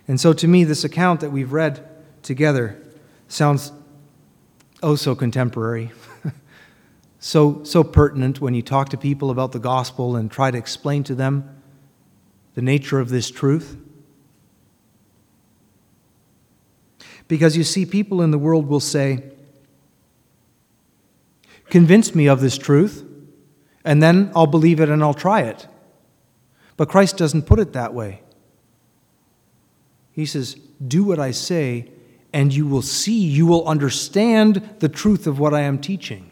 And 0.08 0.20
so, 0.20 0.32
to 0.32 0.48
me, 0.48 0.64
this 0.64 0.82
account 0.82 1.20
that 1.20 1.30
we've 1.30 1.52
read 1.52 1.86
together 2.22 2.82
sounds 3.28 3.70
oh 4.82 4.94
so 4.94 5.14
contemporary, 5.14 5.90
so, 7.18 7.62
so 7.64 7.84
pertinent 7.84 8.40
when 8.40 8.54
you 8.54 8.62
talk 8.62 8.88
to 8.90 8.96
people 8.96 9.30
about 9.30 9.52
the 9.52 9.58
gospel 9.58 10.16
and 10.16 10.30
try 10.30 10.50
to 10.50 10.58
explain 10.58 11.04
to 11.04 11.14
them 11.14 11.60
the 12.54 12.62
nature 12.62 12.98
of 12.98 13.08
this 13.08 13.30
truth. 13.30 13.76
Because 17.28 17.56
you 17.56 17.64
see, 17.64 17.86
people 17.86 18.22
in 18.22 18.30
the 18.30 18.38
world 18.38 18.66
will 18.66 18.80
say, 18.80 19.22
Convince 21.68 22.16
me 22.16 22.26
of 22.26 22.40
this 22.40 22.58
truth, 22.58 23.04
and 23.84 24.02
then 24.02 24.32
I'll 24.34 24.48
believe 24.48 24.80
it 24.80 24.88
and 24.88 25.04
I'll 25.04 25.14
try 25.14 25.42
it. 25.42 25.68
But 26.76 26.88
Christ 26.88 27.16
doesn't 27.16 27.42
put 27.42 27.60
it 27.60 27.72
that 27.74 27.94
way. 27.94 28.22
He 30.10 30.26
says, 30.26 30.54
Do 30.84 31.04
what 31.04 31.20
I 31.20 31.30
say 31.30 31.90
and 32.32 32.54
you 32.54 32.66
will 32.66 32.82
see, 32.82 33.18
you 33.18 33.46
will 33.46 33.66
understand 33.66 34.76
the 34.78 34.88
truth 34.88 35.26
of 35.26 35.38
what 35.38 35.54
I 35.54 35.60
am 35.60 35.78
teaching. 35.78 36.30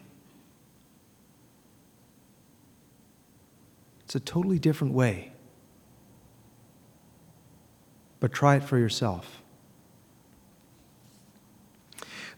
It's 4.05 4.15
a 4.15 4.21
totally 4.21 4.59
different 4.59 4.95
way. 4.95 5.33
But 8.21 8.33
try 8.33 8.57
it 8.57 8.65
for 8.65 8.79
yourself. 8.79 9.43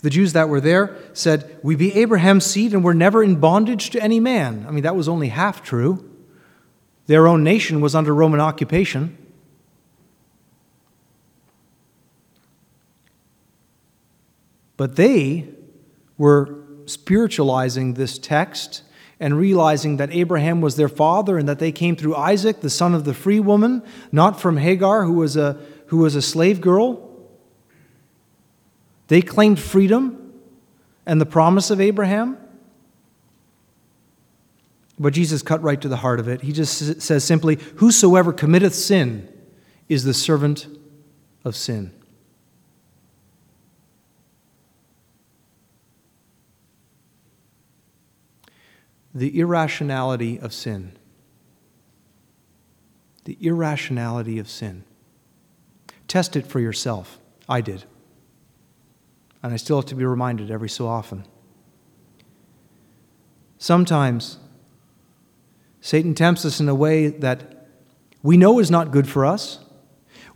The 0.02 0.10
Jews 0.10 0.32
that 0.32 0.48
were 0.48 0.60
there 0.60 0.96
said, 1.12 1.58
We 1.62 1.76
be 1.76 1.94
Abraham's 1.94 2.46
seed 2.46 2.72
and 2.72 2.82
we're 2.82 2.94
never 2.94 3.22
in 3.22 3.36
bondage 3.36 3.90
to 3.90 4.02
any 4.02 4.18
man. 4.18 4.64
I 4.66 4.70
mean, 4.70 4.82
that 4.82 4.96
was 4.96 5.08
only 5.08 5.28
half 5.28 5.62
true. 5.62 6.10
Their 7.06 7.28
own 7.28 7.44
nation 7.44 7.80
was 7.80 7.94
under 7.94 8.14
Roman 8.14 8.40
occupation. 8.40 9.16
But 14.80 14.96
they 14.96 15.46
were 16.16 16.64
spiritualizing 16.86 17.92
this 17.92 18.18
text 18.18 18.82
and 19.20 19.36
realizing 19.36 19.98
that 19.98 20.10
Abraham 20.10 20.62
was 20.62 20.76
their 20.76 20.88
father 20.88 21.36
and 21.36 21.46
that 21.50 21.58
they 21.58 21.70
came 21.70 21.96
through 21.96 22.16
Isaac, 22.16 22.62
the 22.62 22.70
son 22.70 22.94
of 22.94 23.04
the 23.04 23.12
free 23.12 23.40
woman, 23.40 23.82
not 24.10 24.40
from 24.40 24.56
Hagar, 24.56 25.04
who 25.04 25.12
was 25.12 25.36
a, 25.36 25.60
who 25.88 25.98
was 25.98 26.14
a 26.14 26.22
slave 26.22 26.62
girl. 26.62 27.10
They 29.08 29.20
claimed 29.20 29.60
freedom 29.60 30.32
and 31.04 31.20
the 31.20 31.26
promise 31.26 31.70
of 31.70 31.78
Abraham. 31.78 32.38
But 34.98 35.12
Jesus 35.12 35.42
cut 35.42 35.62
right 35.62 35.78
to 35.78 35.88
the 35.88 35.98
heart 35.98 36.20
of 36.20 36.26
it. 36.26 36.40
He 36.40 36.52
just 36.52 37.02
says 37.02 37.22
simply, 37.22 37.58
Whosoever 37.76 38.32
committeth 38.32 38.74
sin 38.74 39.30
is 39.90 40.04
the 40.04 40.14
servant 40.14 40.68
of 41.44 41.54
sin. 41.54 41.92
The 49.20 49.38
irrationality 49.38 50.40
of 50.40 50.50
sin. 50.50 50.92
The 53.24 53.36
irrationality 53.38 54.38
of 54.38 54.48
sin. 54.48 54.84
Test 56.08 56.36
it 56.36 56.46
for 56.46 56.58
yourself. 56.58 57.18
I 57.46 57.60
did. 57.60 57.84
And 59.42 59.52
I 59.52 59.56
still 59.56 59.76
have 59.76 59.84
to 59.90 59.94
be 59.94 60.06
reminded 60.06 60.50
every 60.50 60.70
so 60.70 60.88
often. 60.88 61.26
Sometimes 63.58 64.38
Satan 65.82 66.14
tempts 66.14 66.46
us 66.46 66.58
in 66.58 66.66
a 66.70 66.74
way 66.74 67.08
that 67.08 67.68
we 68.22 68.38
know 68.38 68.58
is 68.58 68.70
not 68.70 68.90
good 68.90 69.06
for 69.06 69.26
us. 69.26 69.58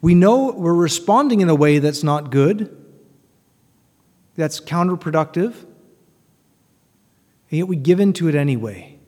We 0.02 0.14
know 0.14 0.52
we're 0.52 0.74
responding 0.74 1.40
in 1.40 1.48
a 1.48 1.54
way 1.54 1.78
that's 1.78 2.02
not 2.02 2.30
good, 2.30 2.76
that's 4.36 4.60
counterproductive 4.60 5.54
and 7.54 7.58
yet 7.60 7.68
we 7.68 7.76
give 7.76 8.00
in 8.00 8.12
to 8.12 8.26
it 8.26 8.34
anyway. 8.34 8.98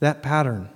That 0.00 0.22
pattern 0.22 0.70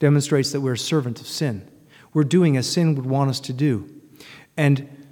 demonstrates 0.00 0.50
that 0.50 0.62
we're 0.62 0.72
a 0.72 0.78
servant 0.78 1.20
of 1.20 1.28
sin. 1.28 1.70
We're 2.12 2.24
doing 2.24 2.56
as 2.56 2.68
sin 2.68 2.96
would 2.96 3.06
want 3.06 3.30
us 3.30 3.38
to 3.42 3.52
do. 3.52 3.88
And 4.56 5.06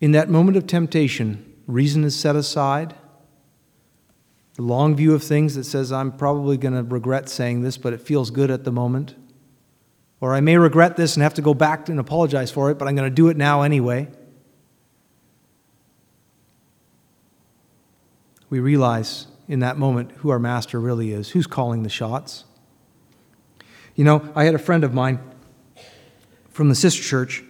in 0.00 0.10
that 0.10 0.28
moment 0.28 0.56
of 0.56 0.66
temptation, 0.66 1.48
reason 1.68 2.02
is 2.02 2.16
set 2.16 2.34
aside. 2.34 2.96
The 4.54 4.62
long 4.62 4.96
view 4.96 5.14
of 5.14 5.22
things 5.22 5.54
that 5.54 5.62
says, 5.62 5.92
I'm 5.92 6.10
probably 6.10 6.56
going 6.56 6.74
to 6.74 6.82
regret 6.82 7.28
saying 7.28 7.62
this, 7.62 7.78
but 7.78 7.92
it 7.92 8.00
feels 8.00 8.32
good 8.32 8.50
at 8.50 8.64
the 8.64 8.72
moment. 8.72 9.14
Or 10.20 10.34
I 10.34 10.40
may 10.40 10.56
regret 10.56 10.96
this 10.96 11.16
and 11.16 11.22
have 11.22 11.34
to 11.34 11.42
go 11.42 11.54
back 11.54 11.88
and 11.88 11.98
apologize 11.98 12.50
for 12.50 12.70
it, 12.70 12.78
but 12.78 12.86
I'm 12.86 12.94
going 12.94 13.08
to 13.08 13.14
do 13.14 13.28
it 13.28 13.36
now 13.36 13.62
anyway. 13.62 14.08
We 18.50 18.60
realize 18.60 19.26
in 19.48 19.60
that 19.60 19.78
moment 19.78 20.12
who 20.18 20.30
our 20.30 20.38
master 20.38 20.78
really 20.78 21.12
is, 21.12 21.30
who's 21.30 21.46
calling 21.46 21.82
the 21.82 21.88
shots. 21.88 22.44
You 23.94 24.04
know, 24.04 24.30
I 24.34 24.44
had 24.44 24.54
a 24.54 24.58
friend 24.58 24.84
of 24.84 24.92
mine 24.92 25.20
from 26.50 26.68
the 26.68 26.74
sister 26.74 27.02
church 27.02 27.42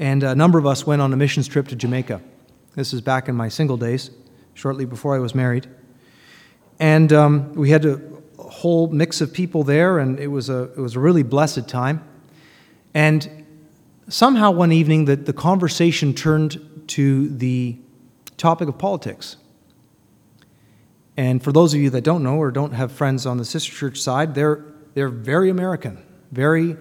and 0.00 0.22
a 0.22 0.34
number 0.34 0.58
of 0.58 0.64
us 0.64 0.86
went 0.86 1.02
on 1.02 1.12
a 1.12 1.16
missions 1.16 1.46
trip 1.46 1.68
to 1.68 1.76
Jamaica. 1.76 2.22
This 2.74 2.94
is 2.94 3.02
back 3.02 3.28
in 3.28 3.34
my 3.36 3.50
single 3.50 3.76
days, 3.76 4.10
shortly 4.54 4.86
before 4.86 5.14
I 5.14 5.18
was 5.18 5.34
married. 5.34 5.68
And 6.78 7.12
um, 7.12 7.52
we 7.52 7.68
had 7.68 7.84
a 7.84 8.00
whole 8.60 8.88
mix 8.88 9.20
of 9.20 9.32
people 9.32 9.64
there, 9.64 9.98
and 9.98 10.18
it 10.18 10.26
was 10.26 10.50
a, 10.50 10.64
it 10.64 10.78
was 10.78 10.94
a 10.94 11.00
really 11.00 11.22
blessed 11.22 11.66
time. 11.66 12.04
And 12.92 13.46
somehow 14.08 14.50
one 14.50 14.70
evening, 14.70 15.06
the, 15.06 15.16
the 15.16 15.32
conversation 15.32 16.14
turned 16.14 16.60
to 16.88 17.28
the 17.28 17.76
topic 18.36 18.68
of 18.68 18.76
politics. 18.76 19.36
And 21.16 21.42
for 21.42 21.52
those 21.52 21.72
of 21.72 21.80
you 21.80 21.88
that 21.90 22.04
don't 22.04 22.22
know 22.22 22.36
or 22.36 22.50
don't 22.50 22.72
have 22.72 22.92
friends 22.92 23.24
on 23.24 23.38
the 23.38 23.44
sister 23.44 23.72
church 23.72 23.98
side, 23.98 24.34
they're, 24.34 24.64
they're 24.94 25.08
very 25.08 25.48
American, 25.48 26.02
very 26.30 26.76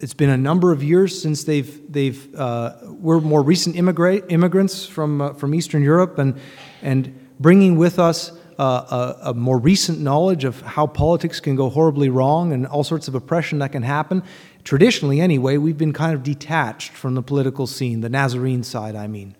it's 0.00 0.14
been 0.14 0.30
a 0.30 0.36
number 0.36 0.72
of 0.72 0.82
years 0.82 1.20
since 1.20 1.44
they've, 1.44 1.92
they've 1.92 2.34
uh, 2.34 2.76
we're 2.84 3.20
more 3.20 3.42
recent 3.42 3.76
immigrant, 3.76 4.24
immigrants 4.30 4.86
from, 4.86 5.20
uh, 5.20 5.34
from 5.34 5.54
Eastern 5.54 5.82
Europe 5.82 6.18
and, 6.18 6.40
and 6.80 7.28
bringing 7.38 7.76
with 7.76 7.98
us 7.98 8.32
a, 8.60 9.16
a, 9.30 9.34
more 9.34 9.58
recent 9.58 10.00
knowledge 10.00 10.44
of 10.44 10.60
how 10.60 10.86
politics 10.86 11.40
can 11.40 11.56
go 11.56 11.70
horribly 11.70 12.10
wrong 12.10 12.52
and 12.52 12.66
all 12.66 12.84
sorts 12.84 13.08
of 13.08 13.14
oppression 13.14 13.58
that 13.60 13.72
can 13.72 13.82
happen. 13.82 14.22
Traditionally, 14.64 15.20
anyway, 15.20 15.56
we've 15.56 15.78
been 15.78 15.94
kind 15.94 16.14
of 16.14 16.22
detached 16.22 16.92
from 16.92 17.14
the 17.14 17.22
political 17.22 17.66
scene, 17.66 18.00
the 18.00 18.10
Nazarene 18.10 18.62
side, 18.62 18.96
I 18.96 19.06
mean. 19.06 19.34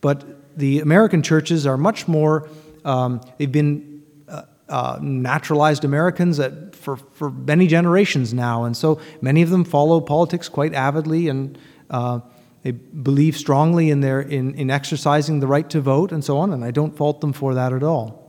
But 0.00 0.58
the 0.58 0.80
American 0.80 1.22
churches 1.22 1.66
are 1.66 1.76
much 1.76 2.08
more, 2.08 2.48
um, 2.84 3.20
they've 3.38 3.52
been 3.52 4.02
uh, 4.26 4.42
uh, 4.68 4.98
naturalized 5.00 5.84
Americans 5.84 6.40
at 6.40 6.74
for, 6.74 6.96
for 6.96 7.30
many 7.30 7.66
generations 7.66 8.34
now. 8.34 8.64
And 8.64 8.76
so 8.76 9.00
many 9.20 9.42
of 9.42 9.50
them 9.50 9.64
follow 9.64 10.00
politics 10.00 10.48
quite 10.48 10.74
avidly 10.74 11.28
and 11.28 11.56
uh, 11.90 12.20
they 12.62 12.72
believe 12.72 13.36
strongly 13.36 13.90
in, 13.90 14.00
their, 14.00 14.20
in, 14.20 14.54
in 14.54 14.68
exercising 14.68 15.38
the 15.38 15.46
right 15.46 15.68
to 15.70 15.80
vote 15.80 16.10
and 16.10 16.24
so 16.24 16.38
on. 16.38 16.52
And 16.52 16.64
I 16.64 16.72
don't 16.72 16.96
fault 16.96 17.20
them 17.20 17.32
for 17.32 17.54
that 17.54 17.72
at 17.72 17.84
all. 17.84 18.27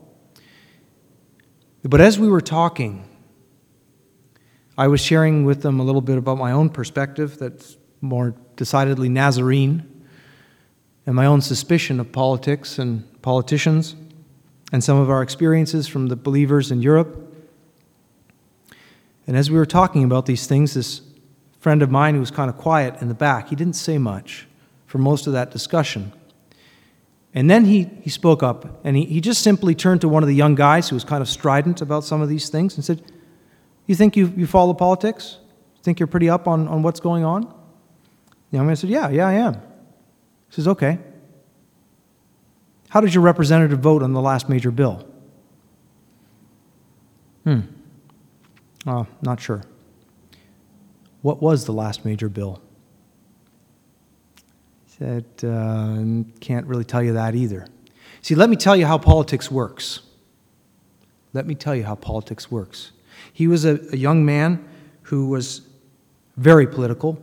But 1.84 2.02
as 2.02 2.20
we 2.20 2.28
were 2.28 2.42
talking, 2.42 3.06
I 4.78 4.88
was 4.88 5.00
sharing 5.00 5.46
with 5.46 5.62
them 5.62 5.80
a 5.80 5.84
little 5.84 6.02
bit 6.02 6.18
about 6.18 6.38
my 6.38 6.52
own 6.52 6.70
perspective 6.70 7.38
that's 7.38 7.78
more 8.02 8.36
decidedly 8.58 9.08
Nazarene 9.08 9.86
and 11.06 11.16
my 11.16 11.26
own 11.26 11.42
suspicion 11.42 12.00
of 12.00 12.12
politics 12.12 12.80
and 12.80 13.22
politicians 13.22 13.96
and 14.72 14.84
some 14.84 14.98
of 14.98 15.10
our 15.10 15.22
experiences 15.22 15.88
from 15.88 16.08
the 16.08 16.16
believers 16.16 16.70
in 16.70 16.82
Europe. 16.82 17.34
And 19.26 19.38
as 19.38 19.50
we 19.50 19.58
were 19.58 19.66
talking 19.66 20.04
about 20.04 20.26
these 20.26 20.48
things, 20.48 20.74
this 20.74 21.02
friend 21.60 21.82
of 21.82 21.90
mine 21.90 22.14
who 22.14 22.20
was 22.20 22.32
kind 22.32 22.50
of 22.50 22.58
quiet 22.58 23.02
in 23.02 23.08
the 23.08 23.14
back, 23.14 23.50
he 23.50 23.56
didn't 23.56 23.74
say 23.74 23.98
much 23.98 24.48
for 24.86 24.98
most 24.98 25.28
of 25.28 25.34
that 25.34 25.52
discussion. 25.52 26.12
And 27.34 27.50
then 27.50 27.66
he, 27.66 27.90
he 28.02 28.10
spoke 28.10 28.42
up, 28.42 28.80
and 28.84 28.98
he, 28.98 29.06
he 29.06 29.22
just 29.22 29.44
simply 29.44 29.76
turned 29.76 30.02
to 30.02 30.10
one 30.10 30.24
of 30.24 30.28
the 30.28 30.36
young 30.36 30.56
guys 30.56 30.90
who 30.90 30.96
was 30.96 31.04
kind 31.04 31.22
of 31.22 31.30
strident 31.30 31.82
about 31.82 32.04
some 32.04 32.22
of 32.22 32.30
these 32.30 32.50
things 32.50 32.76
and 32.76 32.84
said, 32.84 33.04
You 33.86 33.96
think 33.96 34.18
you, 34.18 34.34
you 34.36 34.48
follow 34.48 34.74
politics? 34.74 35.38
Think 35.84 36.00
you're 36.00 36.08
pretty 36.08 36.30
up 36.30 36.48
on, 36.48 36.68
on 36.68 36.82
what's 36.82 37.00
going 37.00 37.24
on? 37.24 37.42
The 38.52 38.58
young 38.58 38.68
man 38.68 38.76
said, 38.76 38.90
Yeah, 38.90 39.10
yeah, 39.10 39.28
I 39.28 39.34
am. 39.34 39.54
He 39.54 40.56
says, 40.56 40.68
Okay. 40.68 40.98
How 42.90 43.02
did 43.02 43.14
your 43.14 43.24
representative 43.24 43.80
vote 43.80 44.02
on 44.02 44.14
the 44.14 44.22
last 44.22 44.50
major 44.50 44.72
bill? 44.72 45.08
Hmm. 47.44 47.60
Oh, 48.88 49.06
not 49.22 49.40
sure. 49.40 49.64
What 51.22 51.42
was 51.42 51.66
the 51.66 51.74
last 51.74 52.04
major 52.04 52.30
bill? 52.30 52.62
Said, 55.00 55.26
uh, 55.44 56.24
can't 56.42 56.68
really 56.68 56.84
tell 56.84 57.02
you 57.02 57.14
that 57.14 57.34
either. 57.34 57.66
See, 58.22 58.36
let 58.36 58.50
me 58.50 58.58
tell 58.58 58.76
you 58.76 58.86
how 58.86 58.98
politics 58.98 59.50
works. 59.50 60.02
Let 61.32 61.48
me 61.48 61.56
tell 61.56 61.74
you 61.74 61.84
how 61.84 61.96
politics 61.96 62.52
works. 62.52 62.92
He 63.32 63.48
was 63.48 63.64
a, 63.64 63.80
a 63.94 63.98
young 63.98 64.26
man 64.26 64.68
who 65.04 65.28
was 65.30 65.62
very 66.36 66.68
political. 66.68 67.18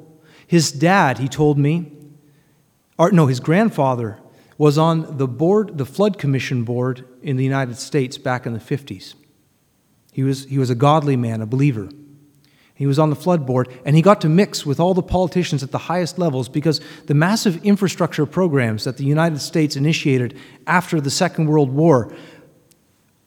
His 0.47 0.73
dad, 0.73 1.19
he 1.19 1.29
told 1.29 1.59
me, 1.59 1.93
or 2.99 3.13
no, 3.13 3.27
his 3.27 3.41
grandfather 3.41 4.19
was 4.57 4.79
on 4.79 5.19
the 5.19 5.29
board, 5.29 5.77
the 5.77 5.85
Flood 5.85 6.19
Commission 6.19 6.65
board 6.65 7.07
in 7.23 7.37
the 7.37 7.45
United 7.45 7.77
States 7.77 8.17
back 8.17 8.47
in 8.47 8.55
the 8.55 8.59
50s. 8.59 9.15
He 10.13 10.23
was, 10.23 10.47
he 10.47 10.57
was 10.59 10.71
a 10.71 10.75
godly 10.75 11.17
man, 11.17 11.43
a 11.43 11.47
believer. 11.47 11.91
He 12.77 12.87
was 12.87 12.99
on 12.99 13.09
the 13.09 13.17
flood 13.17 13.47
board, 13.47 13.71
and 13.87 13.97
he 13.97 14.03
got 14.03 14.21
to 14.21 14.29
mix 14.29 14.67
with 14.67 14.79
all 14.79 14.93
the 14.93 15.03
politicians 15.03 15.63
at 15.63 15.71
the 15.71 15.79
highest 15.79 16.19
levels 16.19 16.47
because 16.47 16.83
the 17.07 17.15
massive 17.15 17.65
infrastructure 17.65 18.27
programs 18.27 18.85
that 18.85 18.99
the 18.99 19.05
United 19.05 19.41
States 19.41 19.77
initiated 19.77 20.39
after 20.67 21.01
the 21.01 21.11
Second 21.11 21.47
World 21.47 21.73
War, 21.73 22.13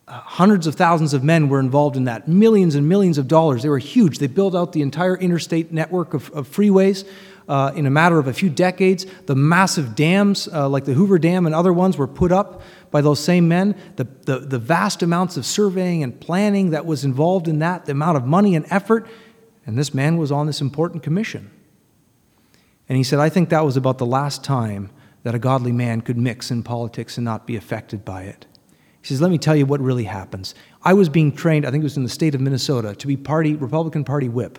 uh, 0.08 0.20
hundreds 0.22 0.68
of 0.68 0.76
thousands 0.76 1.16
of 1.16 1.24
men 1.24 1.50
were 1.50 1.60
involved 1.60 1.98
in 1.98 2.04
that, 2.04 2.28
millions 2.28 2.76
and 2.76 2.88
millions 2.88 3.18
of 3.18 3.28
dollars. 3.28 3.64
They 3.64 3.70
were 3.70 3.80
huge. 3.80 4.20
They 4.20 4.28
built 4.28 4.54
out 4.54 4.72
the 4.72 4.84
entire 4.84 5.18
interstate 5.18 5.72
network 5.72 6.14
of, 6.14 6.30
of 6.30 6.48
freeways. 6.48 7.08
Uh, 7.48 7.72
in 7.76 7.88
a 7.88 7.90
matter 7.90 8.20
of 8.20 8.28
a 8.28 8.34
few 8.34 8.52
decades, 8.52 9.08
the 9.26 9.36
massive 9.36 9.96
dams 9.96 10.48
uh, 10.48 10.70
like 10.70 10.86
the 10.86 10.94
Hoover 10.94 11.18
Dam 11.18 11.48
and 11.48 11.56
other 11.56 11.74
ones 11.74 11.98
were 11.98 12.08
put 12.08 12.32
up 12.32 12.62
by 12.92 13.02
those 13.02 13.20
same 13.20 13.48
men, 13.48 13.76
the, 13.96 14.08
the, 14.26 14.40
the 14.40 14.60
vast 14.60 15.02
amounts 15.02 15.38
of 15.38 15.46
surveying 15.46 16.04
and 16.04 16.20
planning 16.20 16.70
that 16.70 16.86
was 16.86 17.04
involved 17.04 17.48
in 17.48 17.58
that, 17.60 17.86
the 17.86 17.92
amount 17.94 18.18
of 18.18 18.26
money 18.26 18.56
and 18.56 18.68
effort. 18.70 19.08
And 19.70 19.78
this 19.78 19.94
man 19.94 20.18
was 20.18 20.32
on 20.32 20.48
this 20.48 20.62
important 20.62 21.04
commission. 21.04 21.52
And 22.90 22.98
he 22.98 23.04
said, 23.04 23.20
I 23.20 23.30
think 23.30 23.50
that 23.50 23.64
was 23.64 23.78
about 23.78 24.00
the 24.00 24.06
last 24.06 24.44
time 24.44 24.90
that 25.22 25.36
a 25.36 25.38
godly 25.38 25.72
man 25.72 26.02
could 26.02 26.18
mix 26.18 26.50
in 26.50 26.64
politics 26.64 27.20
and 27.20 27.24
not 27.24 27.46
be 27.46 27.56
affected 27.56 28.04
by 28.04 28.24
it. 28.24 28.48
He 29.00 29.10
says, 29.10 29.22
Let 29.22 29.30
me 29.30 29.38
tell 29.38 29.56
you 29.56 29.68
what 29.68 29.80
really 29.80 30.06
happens. 30.06 30.56
I 30.82 30.94
was 30.94 31.08
being 31.08 31.36
trained, 31.36 31.68
I 31.68 31.70
think 31.70 31.84
it 31.84 31.86
was 31.86 31.98
in 31.98 32.02
the 32.02 32.10
state 32.10 32.34
of 32.34 32.42
Minnesota, 32.42 32.96
to 32.96 33.06
be 33.06 33.16
party, 33.16 33.54
Republican 33.54 34.04
Party 34.04 34.28
whip. 34.28 34.58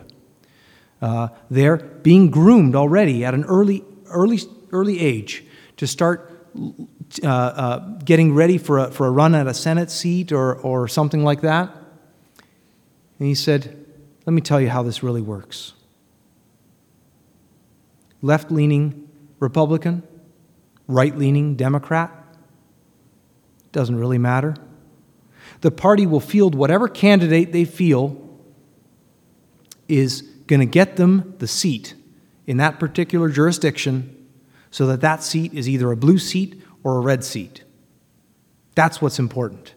Uh, 1.03 1.31
there, 1.51 1.79
being 1.79 2.31
groomed 2.31 2.77
already 2.77 3.25
at 3.25 3.35
an 3.35 3.43
early, 3.47 3.83
early, 4.07 4.39
early 4.71 5.01
age 5.01 5.45
to 5.79 5.89
start 5.89 6.49
uh, 7.25 7.27
uh, 7.27 7.79
getting 8.05 8.33
ready 8.33 8.59
for 8.59 8.79
a, 8.79 8.93
for 8.93 9.09
a 9.09 9.11
run 9.11 9.35
at 9.35 9.49
a 9.49 9.55
Senate 9.55 9.91
seat 9.91 10.31
or, 10.31 10.55
or 10.55 10.87
something 10.87 11.25
like 11.25 11.41
that. 11.41 11.69
And 13.19 13.27
he 13.27 13.35
said, 13.35 13.80
Let 14.27 14.33
me 14.33 14.41
tell 14.41 14.61
you 14.61 14.69
how 14.69 14.83
this 14.83 15.03
really 15.03 15.23
works. 15.23 15.73
Left 18.23 18.51
leaning 18.51 19.09
Republican, 19.39 20.03
right 20.87 21.17
leaning 21.17 21.57
Democrat, 21.57 22.13
doesn't 23.73 23.97
really 23.97 24.19
matter. 24.19 24.57
The 25.63 25.71
party 25.71 26.07
will 26.07 26.21
field 26.21 26.55
whatever 26.55 26.89
candidate 26.89 27.53
they 27.53 27.65
feel 27.65 28.17
is 29.89 30.23
going 30.47 30.61
to 30.61 30.67
get 30.67 30.97
them 30.97 31.35
the 31.39 31.47
seat 31.47 31.95
in 32.47 32.57
that 32.59 32.79
particular 32.79 33.29
jurisdiction 33.29 34.17
so 34.71 34.87
that 34.87 35.01
that 35.01 35.23
seat 35.23 35.53
is 35.55 35.69
either 35.69 35.91
a 35.91 35.97
blue 35.97 36.19
seat 36.19 36.63
or 36.83 36.97
a 36.97 37.01
red 37.01 37.25
seat. 37.25 37.65
That's 38.75 39.03
what's 39.03 39.19
important. 39.19 39.75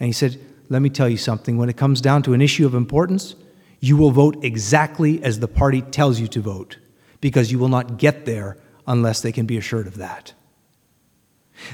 And 0.00 0.06
he 0.06 0.12
said, 0.12 0.38
Let 0.68 0.82
me 0.82 0.90
tell 0.90 1.08
you 1.08 1.16
something. 1.16 1.56
When 1.56 1.68
it 1.68 1.76
comes 1.76 2.00
down 2.00 2.22
to 2.24 2.34
an 2.34 2.40
issue 2.40 2.66
of 2.66 2.74
importance, 2.74 3.34
you 3.82 3.96
will 3.96 4.12
vote 4.12 4.44
exactly 4.44 5.22
as 5.24 5.40
the 5.40 5.48
party 5.48 5.82
tells 5.82 6.20
you 6.20 6.28
to 6.28 6.40
vote 6.40 6.78
because 7.20 7.50
you 7.50 7.58
will 7.58 7.68
not 7.68 7.98
get 7.98 8.24
there 8.26 8.56
unless 8.86 9.20
they 9.20 9.32
can 9.32 9.44
be 9.44 9.56
assured 9.56 9.88
of 9.88 9.96
that. 9.96 10.32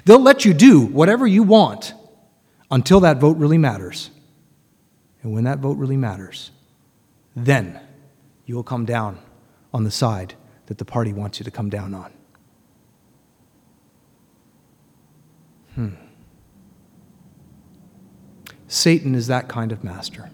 They'll 0.07 0.19
let 0.19 0.43
you 0.43 0.55
do 0.55 0.81
whatever 0.81 1.27
you 1.27 1.43
want 1.43 1.93
until 2.71 3.01
that 3.01 3.19
vote 3.19 3.37
really 3.37 3.59
matters. 3.59 4.11
And 5.23 5.35
when 5.35 5.45
that 5.45 5.59
vote 5.59 5.77
really 5.77 5.99
matters, 5.99 6.51
then 7.37 7.79
you 8.47 8.55
will 8.55 8.63
come 8.63 8.87
down 8.87 9.19
on 9.75 9.85
the 9.85 9.91
side 9.91 10.35
that 10.65 10.79
the 10.79 10.87
party 10.87 11.13
wants 11.13 11.39
you 11.39 11.45
to 11.45 11.51
come 11.51 11.69
down 11.69 11.93
on. 11.93 12.13
Hmm. 15.75 15.89
Satan 18.67 19.15
is 19.15 19.27
that 19.27 19.47
kind 19.47 19.73
of 19.73 19.85
master. 19.85 20.31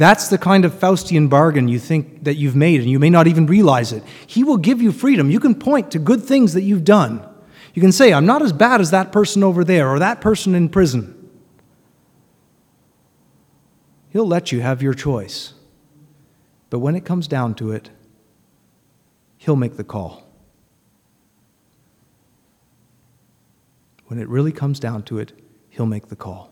That's 0.00 0.28
the 0.28 0.38
kind 0.38 0.64
of 0.64 0.72
Faustian 0.72 1.28
bargain 1.28 1.68
you 1.68 1.78
think 1.78 2.24
that 2.24 2.36
you've 2.36 2.56
made, 2.56 2.80
and 2.80 2.88
you 2.88 2.98
may 2.98 3.10
not 3.10 3.26
even 3.26 3.46
realize 3.46 3.92
it. 3.92 4.02
He 4.26 4.42
will 4.42 4.56
give 4.56 4.80
you 4.80 4.92
freedom. 4.92 5.30
You 5.30 5.38
can 5.38 5.54
point 5.54 5.90
to 5.90 5.98
good 5.98 6.24
things 6.24 6.54
that 6.54 6.62
you've 6.62 6.84
done. 6.84 7.22
You 7.74 7.82
can 7.82 7.92
say, 7.92 8.12
I'm 8.12 8.26
not 8.26 8.42
as 8.42 8.52
bad 8.52 8.80
as 8.80 8.90
that 8.92 9.12
person 9.12 9.42
over 9.42 9.62
there 9.62 9.88
or 9.88 9.98
that 9.98 10.20
person 10.20 10.54
in 10.54 10.68
prison. 10.68 11.16
He'll 14.08 14.26
let 14.26 14.52
you 14.52 14.60
have 14.60 14.82
your 14.82 14.94
choice. 14.94 15.54
But 16.70 16.78
when 16.78 16.96
it 16.96 17.04
comes 17.04 17.28
down 17.28 17.54
to 17.56 17.72
it, 17.72 17.90
He'll 19.36 19.56
make 19.56 19.76
the 19.76 19.84
call. 19.84 20.30
when 24.10 24.18
it 24.18 24.28
really 24.28 24.50
comes 24.50 24.80
down 24.80 25.04
to 25.04 25.20
it, 25.20 25.32
he'll 25.68 25.86
make 25.86 26.08
the 26.08 26.16
call. 26.16 26.49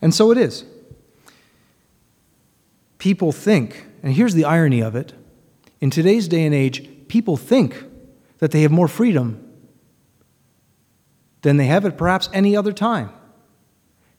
And 0.00 0.14
so 0.14 0.30
it 0.30 0.38
is. 0.38 0.64
people 2.98 3.32
think, 3.32 3.84
and 4.02 4.14
here's 4.14 4.34
the 4.34 4.44
irony 4.44 4.80
of 4.80 4.94
it 4.94 5.12
in 5.82 5.90
today's 5.90 6.28
day 6.28 6.46
and 6.46 6.54
age, 6.54 6.88
people 7.08 7.36
think 7.36 7.84
that 8.38 8.52
they 8.52 8.62
have 8.62 8.70
more 8.70 8.86
freedom 8.86 9.44
than 11.42 11.56
they 11.56 11.66
have 11.66 11.84
at 11.84 11.98
perhaps 11.98 12.28
any 12.32 12.56
other 12.56 12.72
time. 12.72 13.10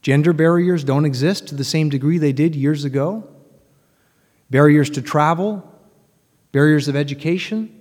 Gender 0.02 0.34
barriers 0.34 0.84
don't 0.84 1.06
exist 1.06 1.48
to 1.48 1.56
the 1.56 1.64
same 1.64 1.88
degree 1.88 2.18
they 2.18 2.34
did 2.34 2.54
years 2.54 2.84
ago. 2.84 3.26
Barriers 4.50 4.90
to 4.90 5.02
travel, 5.02 5.64
barriers 6.52 6.90
of 6.90 6.96
education. 6.98 7.74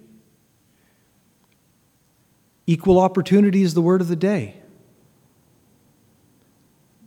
Equal 2.69 3.01
opportunity 3.01 3.63
is 3.63 3.75
the 3.75 3.83
word 3.83 4.01
of 4.01 4.07
the 4.07 4.15
day. 4.15 4.62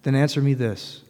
Then 0.05 0.13
answer 0.13 0.39
me 0.39 0.53
this 0.53 1.01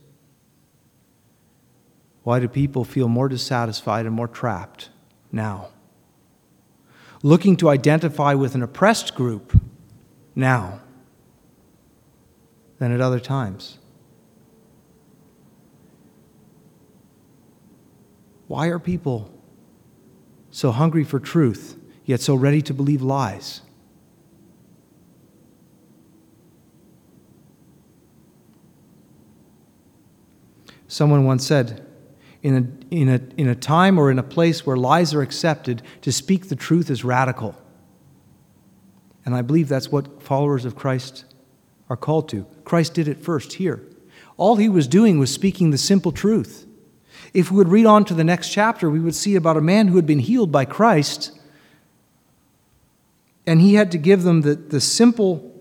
Why 2.24 2.40
do 2.40 2.48
people 2.48 2.86
feel 2.86 3.10
more 3.10 3.28
dissatisfied 3.28 4.06
and 4.06 4.16
more 4.16 4.30
trapped 4.30 4.90
now? 5.34 5.68
Looking 7.22 7.58
to 7.58 7.70
identify 7.70 8.36
with 8.36 8.56
an 8.56 8.64
oppressed 8.64 9.14
group 9.14 9.60
now 10.34 10.80
than 12.80 12.94
at 12.94 13.02
other 13.02 13.20
times. 13.20 13.80
Why 18.48 18.68
are 18.68 18.80
people 18.80 19.30
so 20.52 20.72
hungry 20.72 21.04
for 21.04 21.20
truth, 21.20 21.78
yet 22.06 22.22
so 22.22 22.34
ready 22.34 22.62
to 22.62 22.74
believe 22.74 23.02
lies? 23.02 23.62
Someone 30.96 31.26
once 31.26 31.46
said, 31.46 31.86
in 32.42 32.56
a, 32.56 32.96
in, 32.96 33.10
a, 33.10 33.20
in 33.36 33.50
a 33.50 33.54
time 33.54 34.00
or 34.00 34.10
in 34.10 34.18
a 34.18 34.24
place 34.24 34.66
where 34.66 34.78
lies 34.78 35.14
are 35.14 35.22
accepted, 35.22 35.82
to 36.00 36.10
speak 36.10 36.48
the 36.48 36.56
truth 36.56 36.90
is 36.90 37.04
radical. 37.04 37.54
And 39.26 39.36
I 39.36 39.42
believe 39.42 39.68
that's 39.68 39.92
what 39.92 40.24
followers 40.24 40.64
of 40.64 40.78
Christ 40.78 41.26
are 41.90 41.98
called 41.98 42.30
to. 42.30 42.48
Christ 42.64 42.94
did 42.94 43.10
it 43.10 43.22
first 43.22 43.52
here. 43.52 43.84
All 44.38 44.56
he 44.56 44.70
was 44.70 44.88
doing 44.88 45.20
was 45.20 45.34
speaking 45.34 45.72
the 45.72 45.78
simple 45.78 46.14
truth. 46.14 46.66
If 47.34 47.52
we 47.52 47.58
would 47.58 47.68
read 47.68 47.86
on 47.86 48.06
to 48.06 48.14
the 48.14 48.24
next 48.24 48.48
chapter, 48.54 48.90
we 48.90 49.02
would 49.02 49.16
see 49.16 49.36
about 49.36 49.58
a 49.58 49.62
man 49.62 49.90
who 49.90 49.98
had 49.98 50.08
been 50.08 50.20
healed 50.20 50.50
by 50.50 50.64
Christ, 50.64 51.38
and 53.46 53.60
he 53.60 53.74
had 53.74 53.92
to 53.92 53.98
give 53.98 54.24
them 54.24 54.44
the, 54.44 54.56
the 54.56 54.80
simple 54.80 55.55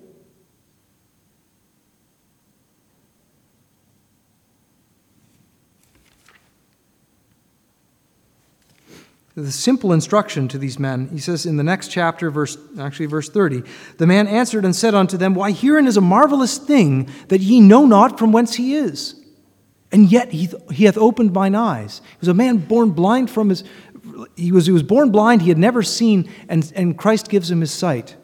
the 9.35 9.51
simple 9.51 9.93
instruction 9.93 10.47
to 10.49 10.59
these 10.59 10.79
men. 10.79 11.09
He 11.09 11.19
says 11.19 11.45
in 11.45 11.57
the 11.57 11.65
next 11.65 11.89
chapter, 11.89 12.31
verse 12.31 12.57
actually 12.79 13.07
verse 13.07 13.29
30, 13.29 13.63
the 13.99 14.07
man 14.07 14.29
answered 14.29 14.65
and 14.65 14.75
said 14.75 14.95
unto 14.95 15.17
them, 15.17 15.35
Why 15.35 15.51
herein 15.51 15.87
is 15.87 15.97
a 15.97 16.01
marvelous 16.01 16.59
thing 16.59 17.11
that 17.29 17.41
ye 17.41 17.61
know 17.61 17.85
not 17.87 18.19
from 18.19 18.33
whence 18.33 18.55
he 18.55 18.77
is. 18.77 19.21
And 19.91 20.11
yet 20.11 20.33
he, 20.33 20.51
he 20.73 20.85
hath 20.85 20.99
opened 20.99 21.33
mine 21.33 21.55
eyes. 21.55 22.01
He 22.05 22.17
was 22.21 22.29
a 22.29 22.35
man 22.35 22.59
born 22.59 22.91
blind 22.91 23.31
from 23.31 23.49
his 23.49 23.65
he 24.37 24.53
was, 24.53 24.67
he 24.67 24.73
was 24.73 24.83
born 24.83 25.11
blind, 25.11 25.43
he 25.43 25.49
had 25.49 25.59
never 25.59 25.83
seen, 25.83 26.31
and, 26.49 26.71
and 26.77 26.97
Christ 26.97 27.29
gives 27.29 27.51
him 27.51 27.61
his 27.61 27.73
sight. 27.73 28.17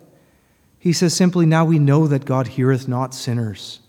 He 0.79 0.92
says 0.92 1.14
simply, 1.14 1.46
Now 1.46 1.64
we 1.64 1.79
know 1.79 2.07
that 2.07 2.25
God 2.25 2.49
heareth 2.49 2.88
not 2.88 3.14
sinners. 3.14 3.81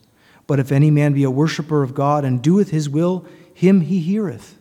But 0.48 0.60
if 0.60 0.72
any 0.72 0.92
man 0.92 1.14
be 1.14 1.24
a 1.24 1.32
worshipper 1.32 1.84
of 1.84 1.94
God 1.94 2.26
and 2.26 2.42
doeth 2.42 2.72
his 2.72 2.90
will, 2.90 3.26
him 3.54 3.82
he 3.82 4.00
heareth. 4.00 4.58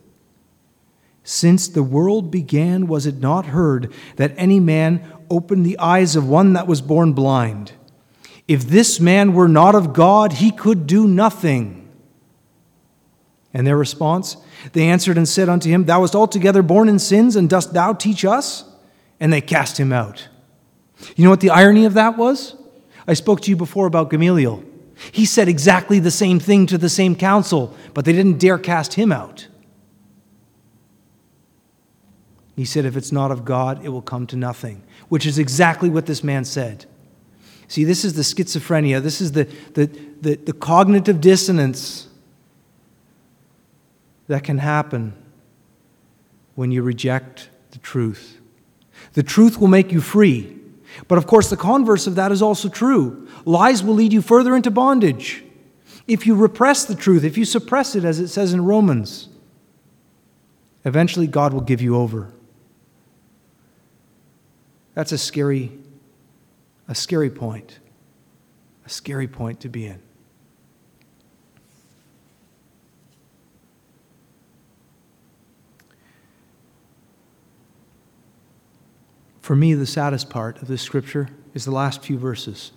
Since 1.22 1.68
the 1.68 1.82
world 1.82 2.30
began, 2.30 2.86
was 2.86 3.06
it 3.06 3.18
not 3.18 3.46
heard 3.46 3.92
that 4.16 4.34
any 4.36 4.58
man 4.58 5.02
opened 5.30 5.64
the 5.64 5.78
eyes 5.78 6.16
of 6.16 6.28
one 6.28 6.54
that 6.54 6.66
was 6.66 6.80
born 6.80 7.12
blind? 7.12 7.72
If 8.48 8.66
this 8.66 8.98
man 8.98 9.32
were 9.32 9.48
not 9.48 9.74
of 9.74 9.92
God, 9.92 10.34
he 10.34 10.50
could 10.50 10.86
do 10.86 11.06
nothing. 11.06 11.88
And 13.52 13.66
their 13.66 13.76
response, 13.76 14.36
they 14.72 14.88
answered 14.88 15.16
and 15.16 15.28
said 15.28 15.48
unto 15.48 15.68
him, 15.68 15.84
Thou 15.84 16.00
wast 16.00 16.14
altogether 16.14 16.62
born 16.62 16.88
in 16.88 16.98
sins, 16.98 17.36
and 17.36 17.48
dost 17.48 17.72
thou 17.72 17.92
teach 17.92 18.24
us? 18.24 18.64
And 19.18 19.32
they 19.32 19.40
cast 19.40 19.78
him 19.78 19.92
out. 19.92 20.28
You 21.16 21.24
know 21.24 21.30
what 21.30 21.40
the 21.40 21.50
irony 21.50 21.84
of 21.84 21.94
that 21.94 22.16
was? 22.16 22.56
I 23.06 23.14
spoke 23.14 23.40
to 23.42 23.50
you 23.50 23.56
before 23.56 23.86
about 23.86 24.10
Gamaliel. 24.10 24.64
He 25.12 25.24
said 25.24 25.48
exactly 25.48 25.98
the 25.98 26.10
same 26.10 26.38
thing 26.38 26.66
to 26.66 26.78
the 26.78 26.88
same 26.88 27.16
council, 27.16 27.74
but 27.94 28.04
they 28.04 28.12
didn't 28.12 28.38
dare 28.38 28.58
cast 28.58 28.94
him 28.94 29.10
out. 29.10 29.48
He 32.60 32.66
said, 32.66 32.84
If 32.84 32.94
it's 32.94 33.10
not 33.10 33.30
of 33.30 33.46
God, 33.46 33.82
it 33.86 33.88
will 33.88 34.02
come 34.02 34.26
to 34.26 34.36
nothing, 34.36 34.82
which 35.08 35.24
is 35.24 35.38
exactly 35.38 35.88
what 35.88 36.04
this 36.04 36.22
man 36.22 36.44
said. 36.44 36.84
See, 37.68 37.84
this 37.84 38.04
is 38.04 38.12
the 38.12 38.20
schizophrenia, 38.20 39.02
this 39.02 39.22
is 39.22 39.32
the, 39.32 39.44
the, 39.72 39.86
the, 40.20 40.36
the 40.36 40.52
cognitive 40.52 41.22
dissonance 41.22 42.06
that 44.26 44.44
can 44.44 44.58
happen 44.58 45.14
when 46.54 46.70
you 46.70 46.82
reject 46.82 47.48
the 47.70 47.78
truth. 47.78 48.38
The 49.14 49.22
truth 49.22 49.58
will 49.58 49.68
make 49.68 49.90
you 49.90 50.02
free. 50.02 50.54
But 51.08 51.16
of 51.16 51.26
course, 51.26 51.48
the 51.48 51.56
converse 51.56 52.06
of 52.06 52.14
that 52.16 52.30
is 52.30 52.42
also 52.42 52.68
true. 52.68 53.26
Lies 53.46 53.82
will 53.82 53.94
lead 53.94 54.12
you 54.12 54.20
further 54.20 54.54
into 54.54 54.70
bondage. 54.70 55.42
If 56.06 56.26
you 56.26 56.34
repress 56.34 56.84
the 56.84 56.94
truth, 56.94 57.24
if 57.24 57.38
you 57.38 57.46
suppress 57.46 57.96
it, 57.96 58.04
as 58.04 58.20
it 58.20 58.28
says 58.28 58.52
in 58.52 58.66
Romans, 58.66 59.30
eventually 60.84 61.26
God 61.26 61.54
will 61.54 61.62
give 61.62 61.80
you 61.80 61.96
over. 61.96 62.34
That's 65.00 65.12
a 65.12 65.16
scary, 65.16 65.72
a 66.86 66.94
scary 66.94 67.30
point. 67.30 67.78
A 68.84 68.90
scary 68.90 69.26
point 69.26 69.60
to 69.60 69.70
be 69.70 69.86
in. 69.86 69.98
For 79.40 79.56
me, 79.56 79.72
the 79.72 79.86
saddest 79.86 80.28
part 80.28 80.60
of 80.60 80.68
this 80.68 80.82
scripture 80.82 81.30
is 81.54 81.64
the 81.64 81.70
last 81.70 82.02
few 82.02 82.18
verses. 82.18 82.72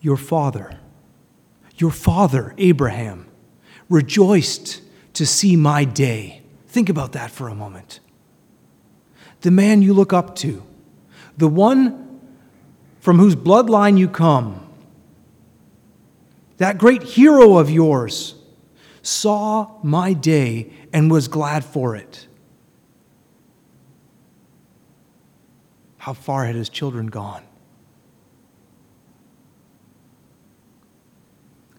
Your 0.00 0.16
father, 0.16 0.78
your 1.78 1.90
father, 1.90 2.54
Abraham, 2.58 3.26
rejoiced 3.88 4.82
to 5.14 5.26
see 5.26 5.56
my 5.56 5.82
day. 5.82 6.42
Think 6.68 6.88
about 6.88 7.10
that 7.10 7.32
for 7.32 7.48
a 7.48 7.56
moment 7.56 7.98
the 9.42 9.50
man 9.50 9.82
you 9.82 9.92
look 9.92 10.12
up 10.12 10.34
to, 10.36 10.62
the 11.36 11.48
one 11.48 12.20
from 13.00 13.18
whose 13.18 13.36
bloodline 13.36 13.98
you 13.98 14.08
come, 14.08 14.58
that 16.58 16.78
great 16.78 17.02
hero 17.02 17.58
of 17.58 17.68
yours, 17.70 18.36
saw 19.02 19.68
my 19.82 20.12
day 20.12 20.72
and 20.92 21.10
was 21.10 21.26
glad 21.26 21.64
for 21.64 21.96
it. 21.96 22.28
How 25.98 26.12
far 26.12 26.46
had 26.46 26.54
his 26.54 26.68
children 26.68 27.08
gone? 27.08 27.42